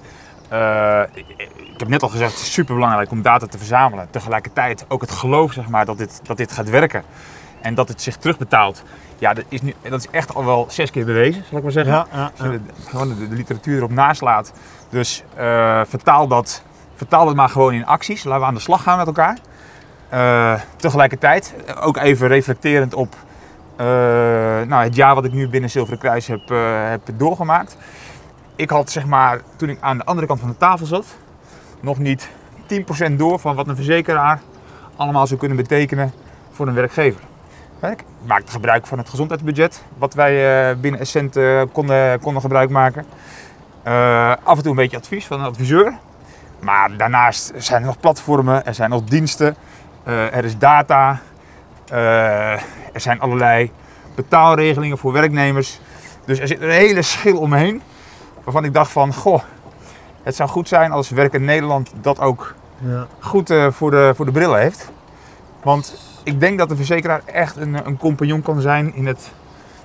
eh, 0.49 1.01
ik, 1.13 1.25
ik 1.55 1.79
heb 1.79 1.87
net 1.87 2.03
al 2.03 2.09
gezegd, 2.09 2.31
het 2.31 2.41
is 2.41 2.53
super 2.53 2.75
belangrijk 2.75 3.11
om 3.11 3.21
data 3.21 3.47
te 3.47 3.57
verzamelen. 3.57 4.07
Tegelijkertijd 4.09 4.85
ook 4.87 5.01
het 5.01 5.11
geloof, 5.11 5.53
zeg 5.53 5.67
maar, 5.67 5.85
dat 5.85 5.97
dit, 5.97 6.19
dat 6.23 6.37
dit 6.37 6.51
gaat 6.51 6.69
werken 6.69 7.03
en 7.61 7.75
dat 7.75 7.87
het 7.87 8.01
zich 8.01 8.15
terugbetaalt. 8.17 8.83
Ja, 9.19 9.33
dat 9.33 9.43
is, 9.49 9.61
nu, 9.61 9.73
dat 9.89 9.99
is 9.99 10.07
echt 10.11 10.35
al 10.35 10.45
wel 10.45 10.65
zes 10.69 10.91
keer 10.91 11.05
bewezen, 11.05 11.43
zal 11.49 11.57
ik 11.57 11.63
maar 11.63 11.71
zeggen. 11.71 11.93
Ja, 11.93 12.07
ja, 12.11 12.31
Als 12.37 12.51
je 12.51 12.61
de, 12.65 12.73
gewoon 12.89 13.07
de, 13.07 13.27
de 13.27 13.35
literatuur 13.35 13.77
erop 13.77 13.91
naslaat. 13.91 14.53
Dus 14.89 15.23
eh, 15.35 15.81
vertaal, 15.87 16.27
dat, 16.27 16.63
vertaal 16.95 17.25
dat 17.25 17.35
maar 17.35 17.49
gewoon 17.49 17.73
in 17.73 17.85
acties. 17.85 18.23
Laten 18.23 18.41
we 18.41 18.47
aan 18.47 18.53
de 18.53 18.59
slag 18.59 18.83
gaan 18.83 18.97
met 18.97 19.07
elkaar. 19.07 19.37
Eh, 20.09 20.53
tegelijkertijd, 20.75 21.53
ook 21.81 21.97
even 21.97 22.27
reflecterend 22.27 22.93
op 22.93 23.15
eh, 23.75 23.85
nou, 24.67 24.83
het 24.83 24.95
jaar 24.95 25.15
wat 25.15 25.25
ik 25.25 25.31
nu 25.31 25.49
binnen 25.49 25.69
Zilveren 25.69 25.99
Kruis 25.99 26.27
heb, 26.27 26.51
eh, 26.51 26.89
heb 26.89 27.01
doorgemaakt. 27.13 27.77
Ik 28.55 28.69
had 28.69 28.91
zeg 28.91 29.05
maar, 29.05 29.41
toen 29.55 29.69
ik 29.69 29.77
aan 29.79 29.97
de 29.97 30.05
andere 30.05 30.27
kant 30.27 30.39
van 30.39 30.49
de 30.49 30.57
tafel 30.57 30.85
zat, 30.85 31.05
nog 31.79 31.97
niet 31.97 32.29
10% 32.65 33.19
door 33.19 33.39
van 33.39 33.55
wat 33.55 33.67
een 33.67 33.75
verzekeraar 33.75 34.39
allemaal 34.95 35.27
zou 35.27 35.39
kunnen 35.39 35.57
betekenen 35.57 36.11
voor 36.51 36.67
een 36.67 36.73
werkgever. 36.73 37.21
Ik 37.81 38.03
maakte 38.25 38.51
gebruik 38.51 38.87
van 38.87 38.97
het 38.97 39.09
gezondheidsbudget, 39.09 39.83
wat 39.97 40.13
wij 40.13 40.77
binnen 40.79 40.99
Essent 40.99 41.39
konden, 41.71 42.19
konden 42.19 42.41
gebruik 42.41 42.69
maken. 42.69 43.05
Af 44.43 44.57
en 44.57 44.61
toe 44.61 44.69
een 44.69 44.75
beetje 44.75 44.97
advies 44.97 45.25
van 45.25 45.39
een 45.39 45.45
adviseur. 45.45 45.97
Maar 46.59 46.97
daarnaast 46.97 47.51
zijn 47.55 47.81
er 47.81 47.87
nog 47.87 47.99
platformen, 47.99 48.65
er 48.65 48.73
zijn 48.73 48.89
nog 48.89 49.03
diensten, 49.03 49.55
er 50.05 50.45
is 50.45 50.57
data, 50.57 51.19
eh, 51.87 52.51
er 52.93 53.01
zijn 53.01 53.19
allerlei 53.19 53.71
betaalregelingen 54.15 54.97
voor 54.97 55.11
werknemers. 55.11 55.79
Dus 56.25 56.39
er 56.39 56.47
zit 56.47 56.61
een 56.61 56.69
hele 56.69 57.01
schil 57.01 57.37
omheen 57.37 57.81
waarvan 58.43 58.63
ik 58.63 58.73
dacht 58.73 58.91
van, 58.91 59.13
goh, 59.13 59.41
het 60.23 60.35
zou 60.35 60.49
goed 60.49 60.67
zijn 60.67 60.91
als 60.91 61.09
Werk 61.09 61.33
in 61.33 61.45
Nederland 61.45 61.91
dat 62.01 62.19
ook 62.19 62.55
ja. 62.85 63.07
goed 63.19 63.49
eh, 63.49 63.71
voor, 63.71 63.91
de, 63.91 64.13
voor 64.15 64.25
de 64.25 64.31
brillen 64.31 64.59
heeft. 64.59 64.91
Want 65.63 65.97
ik 66.23 66.39
denk 66.39 66.57
dat 66.57 66.69
de 66.69 66.75
verzekeraar 66.75 67.21
echt 67.25 67.55
een, 67.55 67.87
een 67.87 67.97
compagnon 67.97 68.41
kan 68.41 68.61
zijn 68.61 68.95
in 68.95 69.05
het 69.05 69.31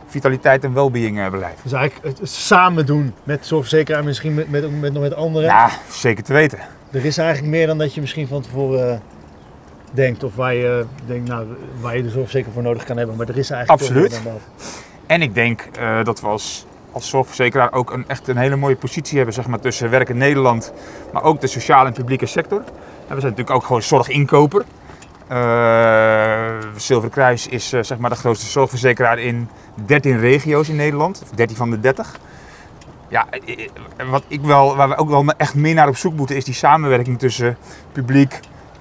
vitaliteit 0.06 0.64
en 0.64 0.74
wellbeing 0.74 1.20
eh, 1.20 1.30
beleid. 1.30 1.58
Dus 1.62 1.72
eigenlijk 1.72 2.18
het, 2.18 2.28
samen 2.28 2.86
doen 2.86 3.14
met 3.24 3.46
zorgverzekeraar, 3.46 4.04
misschien 4.04 4.34
met, 4.34 4.50
met, 4.50 4.80
met, 4.80 4.92
nog 4.92 5.02
met 5.02 5.14
anderen. 5.14 5.48
Ja, 5.48 5.70
zeker 5.90 6.24
te 6.24 6.32
weten. 6.32 6.58
Er 6.90 7.04
is 7.04 7.18
eigenlijk 7.18 7.50
meer 7.50 7.66
dan 7.66 7.78
dat 7.78 7.94
je 7.94 8.00
misschien 8.00 8.26
van 8.26 8.42
tevoren 8.42 8.92
eh, 8.92 8.98
denkt 9.90 10.24
of 10.24 10.34
waar 10.34 10.54
je, 10.54 10.84
denkt, 11.06 11.28
nou, 11.28 11.46
waar 11.80 11.96
je 11.96 12.02
de 12.02 12.08
zorgverzekeraar 12.08 12.54
voor 12.54 12.62
nodig 12.62 12.84
kan 12.84 12.96
hebben. 12.96 13.16
Maar 13.16 13.28
er 13.28 13.38
is 13.38 13.50
eigenlijk 13.50 13.82
veel 13.82 13.96
Absoluut. 13.96 14.24
meer 14.24 14.32
dan 14.32 14.42
dat. 14.56 14.82
En 15.06 15.22
ik 15.22 15.34
denk 15.34 15.68
eh, 15.78 16.04
dat 16.04 16.20
we 16.20 16.26
als, 16.26 16.66
als 16.92 17.08
zorgverzekeraar 17.08 17.72
ook 17.72 17.92
een, 17.92 18.04
echt 18.06 18.28
een 18.28 18.36
hele 18.36 18.56
mooie 18.56 18.76
positie 18.76 19.16
hebben 19.16 19.34
zeg 19.34 19.46
maar, 19.46 19.60
tussen 19.60 19.90
werk 19.90 20.08
in 20.08 20.16
Nederland, 20.16 20.72
maar 21.12 21.22
ook 21.22 21.40
de 21.40 21.46
sociale 21.46 21.86
en 21.88 21.94
publieke 21.94 22.26
sector. 22.26 22.58
En 22.58 23.14
we 23.14 23.20
zijn 23.20 23.32
natuurlijk 23.32 23.50
ook 23.50 23.64
gewoon 23.64 23.82
zorginkoper. 23.82 24.64
Eh 25.28 26.40
Zilveren 26.76 27.10
Kruis 27.10 27.46
is 27.46 27.72
eh, 27.72 27.82
zeg 27.82 27.98
maar 27.98 28.10
de 28.10 28.16
grootste 28.16 28.46
zorgverzekeraar 28.46 29.18
in 29.18 29.48
13 29.86 30.18
regio's 30.18 30.68
in 30.68 30.76
Nederland, 30.76 31.20
of 31.22 31.30
13 31.30 31.56
van 31.56 31.70
de 31.70 31.80
30. 31.80 32.18
Ja, 33.08 33.26
wat 34.10 34.22
ik 34.28 34.40
wel, 34.40 34.76
waar 34.76 34.88
we 34.88 34.96
ook 34.96 35.08
wel 35.08 35.24
echt 35.36 35.54
meer 35.54 35.74
naar 35.74 35.88
op 35.88 35.96
zoek 35.96 36.14
moeten, 36.14 36.36
is 36.36 36.44
die 36.44 36.54
samenwerking 36.54 37.18
tussen 37.18 37.56
publiek, 37.92 38.40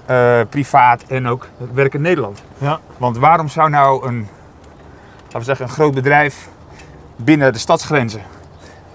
eh, 0.10 0.40
privaat 0.50 1.04
en 1.08 1.28
ook 1.28 1.48
werk 1.74 1.94
in 1.94 2.02
Nederland. 2.02 2.44
Ja. 2.58 2.80
Want 2.98 3.18
waarom 3.18 3.48
zou 3.48 3.70
nou 3.70 4.08
een, 4.08 4.28
laten 5.24 5.40
we 5.40 5.44
zeggen, 5.44 5.66
een 5.66 5.72
groot 5.72 5.94
bedrijf 5.94 6.48
binnen 7.16 7.54
de 7.54 7.60
stadsgrenzen, 7.60 8.22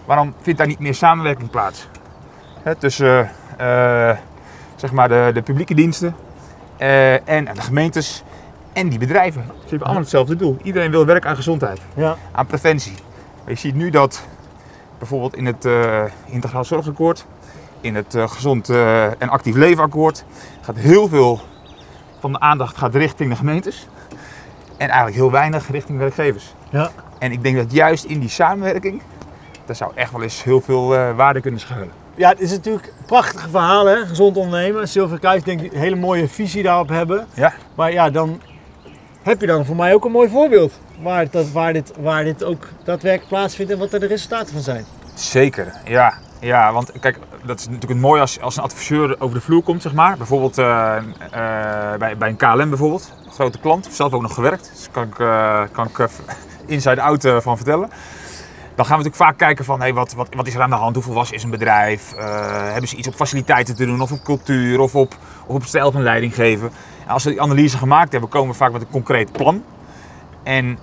waarom 0.04 0.35
vindt 0.40 0.59
daar 0.59 0.68
niet 0.68 0.78
meer 0.78 0.94
samenwerking 0.94 1.50
plaats? 1.50 1.88
Hè, 2.62 2.75
tussen 2.75 3.30
eh, 3.56 4.11
zeg 4.76 4.92
maar 4.92 5.09
de, 5.09 5.30
de 5.35 5.42
publieke 5.42 5.75
diensten 5.75 6.16
eh, 6.76 7.28
en 7.28 7.44
de 7.44 7.62
gemeentes 7.62 8.23
en 8.73 8.88
die 8.88 8.99
bedrijven. 8.99 9.42
Ze 9.47 9.68
hebben 9.68 9.83
allemaal 9.83 10.02
hetzelfde 10.02 10.37
doel. 10.37 10.56
Iedereen 10.62 10.90
wil 10.90 11.06
werken 11.06 11.30
aan 11.30 11.37
gezondheid, 11.37 11.80
Ja. 11.94 12.16
aan 12.33 12.47
preventie. 12.47 12.94
Maar 13.42 13.52
je 13.52 13.59
ziet 13.59 13.75
nu 13.75 13.90
dat 13.90 14.27
bijvoorbeeld 14.98 15.37
in 15.37 15.46
het 15.46 15.68
Integraal 16.27 16.64
Zorgakkoord, 16.64 17.27
in 17.85 17.94
het 17.94 18.14
eh, 18.14 18.29
Gezond 18.29 18.68
eh, 18.68 19.05
en 19.05 19.29
Actief 19.29 19.55
Levenakkoord, 19.55 20.25
gaat 20.61 20.77
heel 20.77 21.09
veel 21.09 21.40
van 22.18 22.33
de 22.33 22.40
aandacht 22.40 22.77
gaat 22.77 22.94
richting 22.94 23.31
de 23.31 23.37
gemeentes. 23.37 23.87
En 24.77 24.88
eigenlijk 24.88 25.16
heel 25.16 25.31
weinig 25.31 25.70
richting 25.70 25.99
werkgevers. 25.99 26.55
Ja. 26.70 26.90
En 27.18 27.33
ik 27.33 27.42
denk 27.42 27.57
dat 27.57 27.73
juist 27.73 28.05
in 28.05 28.20
die 28.20 28.29
samenwerking, 28.29 29.03
daar 29.66 29.77
zou 29.77 29.92
echt 29.94 30.12
wel 30.12 30.23
eens 30.23 30.44
heel 30.44 30.61
veel 30.61 30.97
eh, 30.97 31.16
waarde 31.16 31.40
kunnen 31.40 31.61
schuilen. 31.61 31.92
ja, 32.14 32.29
het 32.29 32.40
is 32.40 32.51
natuurlijk 32.51 32.92
prachtige 33.07 33.49
verhalen, 33.49 33.97
hè? 33.97 34.07
gezond 34.07 34.37
ondernemen. 34.37 34.88
Zilveren 34.88 35.20
Kruis 35.20 35.42
denk 35.42 35.61
ik 35.61 35.73
een 35.73 35.79
hele 35.79 35.97
mooie 35.97 36.29
visie 36.29 36.62
daarop 36.62 36.88
hebben. 36.88 37.27
Ja. 37.35 37.53
Maar 37.75 37.92
ja, 37.92 38.11
dan 38.11 38.40
heb 39.23 39.40
je 39.40 39.47
dan 39.47 39.64
voor 39.64 39.77
mij 39.77 39.94
ook 39.94 40.05
een 40.05 40.12
mooi 40.12 40.29
voorbeeld. 40.29 40.81
Waar, 41.03 41.31
dat, 41.31 41.51
waar, 41.51 41.73
dit, 41.73 41.92
waar 42.01 42.25
dit 42.25 42.44
ook 42.44 42.68
daadwerkelijk 42.85 43.29
plaatsvindt 43.29 43.73
en 43.73 43.79
wat 43.79 43.92
er 43.92 44.01
de 44.01 44.07
resultaten 44.07 44.53
van 44.53 44.62
zijn. 44.62 44.85
Zeker, 45.14 45.73
ja. 45.85 46.14
Ja, 46.40 46.73
want 46.73 46.92
kijk, 47.01 47.18
dat 47.46 47.59
is 47.59 47.68
natuurlijk 47.68 48.00
mooi 48.00 48.20
als, 48.20 48.40
als 48.40 48.57
een 48.57 48.62
adviseur 48.62 49.20
over 49.20 49.35
de 49.35 49.42
vloer 49.42 49.62
komt, 49.62 49.83
zeg 49.83 49.92
maar. 49.92 50.16
Bijvoorbeeld 50.16 50.59
eh, 50.59 50.96
eh, 50.96 51.98
bij, 51.98 52.16
bij 52.16 52.28
een 52.28 52.37
KLM 52.37 52.68
bijvoorbeeld, 52.68 53.12
een 53.24 53.33
grote 53.33 53.59
klant, 53.59 53.88
zelf 53.90 54.12
ook 54.12 54.22
nog 54.22 54.35
gewerkt. 54.35 54.70
Dus 54.74 54.88
kan 54.90 55.02
ik, 55.02 55.18
eh, 55.18 55.62
kan 55.72 55.87
ik 55.87 56.09
inside 56.66 57.00
out 57.00 57.24
eh, 57.24 57.40
van 57.40 57.57
vertellen. 57.57 57.88
Dan 58.74 58.87
gaan 58.87 58.98
we 58.98 59.04
natuurlijk 59.04 59.30
vaak 59.30 59.38
kijken 59.38 59.64
van, 59.64 59.80
hey, 59.80 59.94
wat, 59.94 60.12
wat, 60.12 60.28
wat 60.35 60.46
is 60.46 60.54
er 60.54 60.62
aan 60.62 60.70
de 60.70 60.76
hand? 60.76 60.94
Hoe 60.94 61.04
volwassen 61.04 61.37
is 61.37 61.42
een 61.42 61.50
bedrijf? 61.50 62.14
Hebben 62.72 62.88
ze 62.88 62.96
iets 62.96 63.09
op 63.09 63.14
faciliteiten 63.14 63.76
te 63.76 63.87
doen 63.87 64.00
of 64.00 64.12
op 64.12 64.24
cultuur 64.24 64.80
of 64.80 64.94
op, 64.94 65.16
of 65.46 65.54
op 65.54 65.64
stijl 65.64 65.92
van 65.92 66.02
leiding 66.02 66.35
geven? 66.35 66.70
En 67.07 67.12
als 67.12 67.24
we 67.24 67.30
die 67.30 67.40
analyse 67.40 67.78
gemaakt 67.78 68.12
hebben, 68.12 68.30
komen 68.30 68.50
we 68.50 68.57
vaak 68.57 68.72
met 68.72 68.80
een 68.80 68.90
concreet 68.90 69.33
plan. 69.33 69.64
En, 70.42 70.78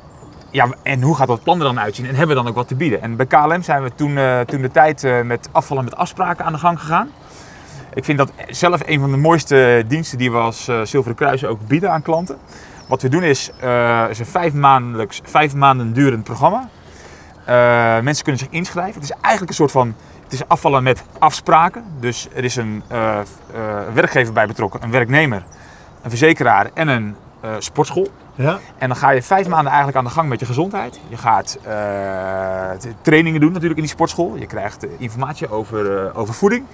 ja, 0.51 0.69
en 0.83 1.01
hoe 1.01 1.15
gaat 1.15 1.27
dat 1.27 1.43
plan 1.43 1.57
er 1.57 1.63
dan 1.63 1.79
uitzien? 1.79 2.05
En 2.05 2.15
hebben 2.15 2.35
we 2.35 2.41
dan 2.41 2.47
ook 2.51 2.55
wat 2.55 2.67
te 2.67 2.75
bieden? 2.75 3.01
En 3.01 3.15
bij 3.15 3.25
KLM 3.25 3.61
zijn 3.61 3.83
we 3.83 3.91
toen, 3.95 4.17
eh, 4.17 4.39
toen 4.39 4.61
de 4.61 4.71
tijd 4.71 5.03
eh, 5.03 5.21
met 5.21 5.49
afvallen 5.51 5.83
met 5.83 5.95
afspraken 5.95 6.45
aan 6.45 6.53
de 6.53 6.59
gang 6.59 6.79
gegaan. 6.79 7.09
Ik 7.93 8.05
vind 8.05 8.17
dat 8.17 8.31
zelf 8.47 8.81
een 8.85 8.99
van 8.99 9.11
de 9.11 9.17
mooiste 9.17 9.83
diensten 9.87 10.17
die 10.17 10.31
we 10.31 10.37
als 10.37 10.67
eh, 10.67 10.81
Zilveren 10.81 11.17
Kruis 11.17 11.45
ook 11.45 11.67
bieden 11.67 11.91
aan 11.91 12.01
klanten. 12.01 12.37
Wat 12.87 13.01
we 13.01 13.09
doen 13.09 13.23
is, 13.23 13.51
is 14.09 14.19
een 14.19 14.25
vijf, 14.25 14.53
maandelijks, 14.53 15.21
vijf 15.23 15.55
maanden 15.55 15.93
durend 15.93 16.23
programma. 16.23 16.69
Mensen 18.01 18.23
kunnen 18.23 18.41
zich 18.41 18.51
inschrijven. 18.51 18.93
Het 18.93 19.03
is 19.03 19.15
eigenlijk 19.21 19.49
een 19.49 19.55
soort 19.55 19.71
van 19.71 19.95
het 20.23 20.33
is 20.33 20.47
afvallen 20.47 20.83
met 20.83 21.03
afspraken. 21.19 21.83
Dus 21.99 22.27
er 22.35 22.43
is 22.43 22.55
een 22.55 22.83
werkgever 23.93 24.33
bij 24.33 24.47
betrokken, 24.47 24.83
een 24.83 24.91
werknemer, 24.91 25.43
een 26.01 26.09
verzekeraar 26.09 26.69
en 26.73 26.87
een 26.87 27.15
sportschool. 27.59 28.07
Ja. 28.35 28.59
En 28.77 28.87
dan 28.87 28.97
ga 28.97 29.09
je 29.09 29.21
vijf 29.21 29.47
maanden 29.47 29.67
eigenlijk 29.67 29.97
aan 29.97 30.03
de 30.03 30.09
gang 30.09 30.29
met 30.29 30.39
je 30.39 30.45
gezondheid. 30.45 30.99
Je 31.07 31.17
gaat 31.17 31.57
eh, 31.63 32.91
trainingen 33.01 33.39
doen 33.39 33.51
natuurlijk 33.51 33.79
in 33.79 33.85
die 33.85 33.93
sportschool. 33.95 34.35
Je 34.35 34.45
krijgt 34.45 34.83
eh, 34.83 34.89
informatie 34.97 35.49
over, 35.49 35.97
eh, 35.97 36.17
over 36.17 36.33
voeding, 36.33 36.65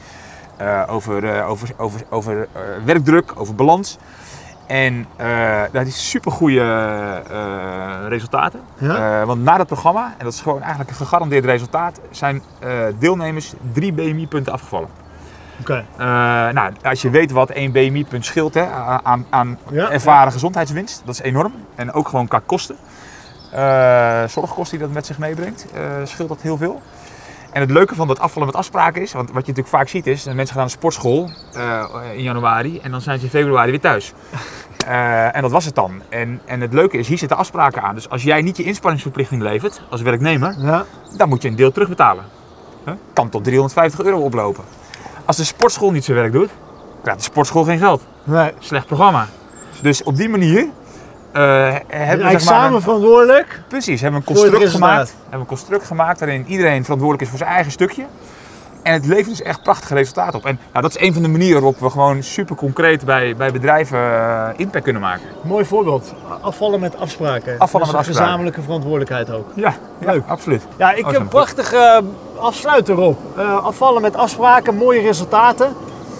over, 0.87 1.43
over, 1.43 1.69
over, 1.77 2.01
over 2.09 2.47
werkdruk, 2.85 3.31
over 3.35 3.55
balans. 3.55 3.97
En 4.65 5.07
dat 5.71 5.85
is 5.85 6.09
super 6.09 6.31
goede 6.31 8.07
resultaten. 8.07 8.59
Ja. 8.77 9.25
Want 9.25 9.43
na 9.43 9.57
dat 9.57 9.67
programma, 9.67 10.05
en 10.17 10.23
dat 10.23 10.33
is 10.33 10.41
gewoon 10.41 10.61
eigenlijk 10.61 10.89
een 10.89 10.95
gegarandeerd 10.95 11.45
resultaat, 11.45 11.99
zijn 12.11 12.41
deelnemers 12.99 13.53
drie 13.73 13.93
BMI-punten 13.93 14.53
afgevallen. 14.53 14.89
Oké. 15.61 15.85
Eh, 15.97 16.05
nou, 16.53 16.71
als 16.83 17.01
je 17.01 17.09
weet 17.09 17.31
wat 17.31 17.49
één 17.49 17.71
BMI-punt 17.71 18.25
scheelt 18.25 18.53
hè, 18.53 18.65
aan, 19.03 19.25
aan 19.29 19.57
Ja, 19.71 19.89
ervaren 19.91 20.31
gezondheidswinst, 20.31 21.01
dat 21.05 21.13
is 21.13 21.21
enorm. 21.21 21.53
En 21.75 21.93
ook 21.93 22.07
gewoon 22.07 22.27
qua 22.27 22.41
kosten. 22.45 22.75
Eh, 23.51 24.23
zorgkosten 24.27 24.77
die 24.77 24.85
dat 24.87 24.95
met 24.95 25.05
zich 25.05 25.17
meebrengt, 25.17 25.67
eh, 25.73 25.81
scheelt 26.03 26.29
dat 26.29 26.41
heel 26.41 26.57
veel. 26.57 26.81
En 27.51 27.61
het 27.61 27.71
leuke 27.71 27.95
van 27.95 28.07
dat 28.07 28.19
afvallen 28.19 28.47
met 28.47 28.57
afspraken 28.57 29.01
is, 29.01 29.13
want 29.13 29.25
wat 29.31 29.45
je 29.45 29.47
natuurlijk 29.51 29.75
vaak 29.75 29.87
ziet 29.87 30.07
is, 30.07 30.23
dat 30.23 30.33
mensen 30.33 30.53
gaan 30.55 30.63
naar 30.63 30.71
de 30.71 30.77
sportschool 30.77 31.29
in 32.15 32.23
januari 32.23 32.79
en 32.79 32.91
dan 32.91 33.01
zijn 33.01 33.17
ze 33.19 33.23
in 33.25 33.29
februari 33.31 33.71
weer 33.71 33.79
thuis. 33.79 34.13
En 35.31 35.41
dat 35.41 35.51
was 35.51 35.65
het 35.65 35.75
dan. 35.75 36.01
En, 36.09 36.41
en 36.45 36.61
het 36.61 36.73
leuke 36.73 36.97
is, 36.97 37.07
hier 37.07 37.17
zitten 37.17 37.37
afspraken 37.37 37.81
aan. 37.81 37.95
Dus 37.95 38.09
als 38.09 38.23
jij 38.23 38.41
niet 38.41 38.57
je 38.57 38.63
inspanningsverplichting 38.63 39.41
levert 39.41 39.81
als 39.89 40.01
werknemer, 40.01 40.55
Ja. 40.59 40.85
dan 41.17 41.29
moet 41.29 41.41
je 41.41 41.47
een 41.47 41.55
deel 41.55 41.71
terugbetalen. 41.71 42.23
Huh? 42.85 42.93
Kan 43.13 43.29
tot 43.29 43.43
350 43.43 44.05
euro 44.05 44.19
oplopen. 44.19 44.63
Als 45.27 45.37
de 45.37 45.43
sportschool 45.43 45.91
niet 45.91 46.05
zijn 46.05 46.17
werk 46.17 46.31
doet, 46.31 46.49
krijgt 47.01 47.19
de 47.19 47.25
sportschool 47.25 47.63
geen 47.63 47.77
geld. 47.77 48.01
Nee. 48.23 48.51
Slecht 48.59 48.85
programma. 48.85 49.27
Dus 49.81 50.03
op 50.03 50.15
die 50.15 50.29
manier 50.29 50.67
eh, 51.31 51.75
hebben 51.87 52.25
we 52.25 52.31
zeg 52.31 52.31
maar, 52.31 52.39
samen 52.41 52.81
verantwoordelijk. 52.81 53.61
precies, 53.67 54.01
hebben 54.01 54.21
we 54.21 54.27
een 54.29 54.35
construct 54.35 54.69
gemaakt. 54.69 55.09
Hebben 55.09 55.31
we 55.31 55.37
een 55.37 55.45
construct 55.45 55.85
gemaakt 55.85 56.19
waarin 56.19 56.45
iedereen 56.47 56.83
verantwoordelijk 56.83 57.23
is 57.23 57.29
voor 57.29 57.37
zijn 57.37 57.49
eigen 57.49 57.71
stukje. 57.71 58.05
En 58.87 58.93
het 58.93 59.05
levert 59.05 59.27
dus 59.29 59.41
echt 59.41 59.61
prachtige 59.63 59.93
resultaten 59.93 60.39
op. 60.39 60.45
En 60.45 60.59
nou, 60.71 60.81
dat 60.81 60.95
is 60.95 61.01
een 61.07 61.13
van 61.13 61.21
de 61.21 61.27
manieren 61.27 61.61
waarop 61.61 61.79
we 61.79 61.89
gewoon 61.89 62.23
super 62.23 62.55
concreet 62.55 63.05
bij, 63.05 63.35
bij 63.37 63.51
bedrijven 63.51 63.99
eh, 63.99 64.47
impact 64.55 64.83
kunnen 64.83 65.01
maken. 65.01 65.23
Mooi 65.43 65.65
voorbeeld. 65.65 66.13
Afvallen 66.41 66.79
met 66.79 66.97
afspraken. 66.99 67.55
Afvallen 67.59 67.87
Dus 67.87 67.95
met 67.95 68.05
een 68.05 68.09
afspraken. 68.09 68.13
gezamenlijke 68.23 68.61
verantwoordelijkheid 68.61 69.31
ook. 69.31 69.45
Ja, 69.55 69.73
ja 69.99 70.11
Leuk. 70.11 70.23
absoluut. 70.27 70.61
Ja, 70.77 70.91
ik 70.93 71.05
Oh, 71.05 71.11
heb 71.11 71.15
zo'n 71.15 71.27
prachtig 71.27 71.73
eh 71.73 71.97
afsluiter 72.39 72.95
Rob. 72.95 73.15
Eh, 73.37 73.65
afvallen 73.65 74.01
met 74.01 74.15
afspraken, 74.15 74.75
mooie 74.75 75.01
resultaten. 75.01 75.67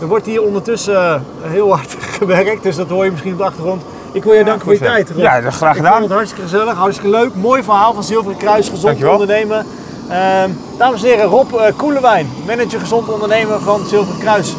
Er 0.01 0.07
wordt 0.07 0.25
hier 0.25 0.41
ondertussen 0.41 1.23
heel 1.41 1.75
hard 1.75 1.95
gewerkt, 2.19 2.63
dus 2.63 2.75
dat 2.75 2.89
hoor 2.89 3.03
je 3.05 3.11
misschien 3.11 3.31
op 3.31 3.37
de 3.37 3.43
achtergrond. 3.43 3.83
Ik 4.11 4.23
wil 4.23 4.33
je 4.33 4.43
danken 4.43 4.63
voor 4.63 4.73
je 4.73 4.79
tijd, 4.79 5.09
Rob. 5.09 5.19
Ja, 5.19 5.41
dat 5.41 5.53
graag 5.53 5.69
Ik 5.71 5.77
gedaan. 5.77 5.91
vond 5.91 6.03
het 6.03 6.13
hartstikke 6.13 6.43
gezellig, 6.49 6.73
hartstikke 6.77 7.11
leuk. 7.17 7.35
Mooi 7.35 7.63
verhaal 7.63 7.93
van 7.93 8.03
Zilveren 8.03 8.37
Kruis, 8.37 8.65
gezond 8.65 8.83
Dankjewel. 8.85 9.11
ondernemen. 9.11 9.65
Ehm, 10.09 10.49
dames 10.77 11.03
en 11.03 11.09
heren, 11.09 11.25
Rob 11.25 11.53
eh, 11.53 11.73
Koelewijn, 11.75 12.29
manager 12.45 12.79
gezond 12.79 13.09
ondernemen 13.09 13.61
van 13.61 13.85
Zilveren 13.85 14.19
Kruis. 14.19 14.55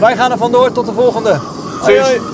Wij 0.00 0.16
gaan 0.16 0.30
er 0.30 0.38
vandoor, 0.38 0.72
tot 0.72 0.86
de 0.86 0.92
volgende. 0.92 1.40
Hoi. 1.80 2.33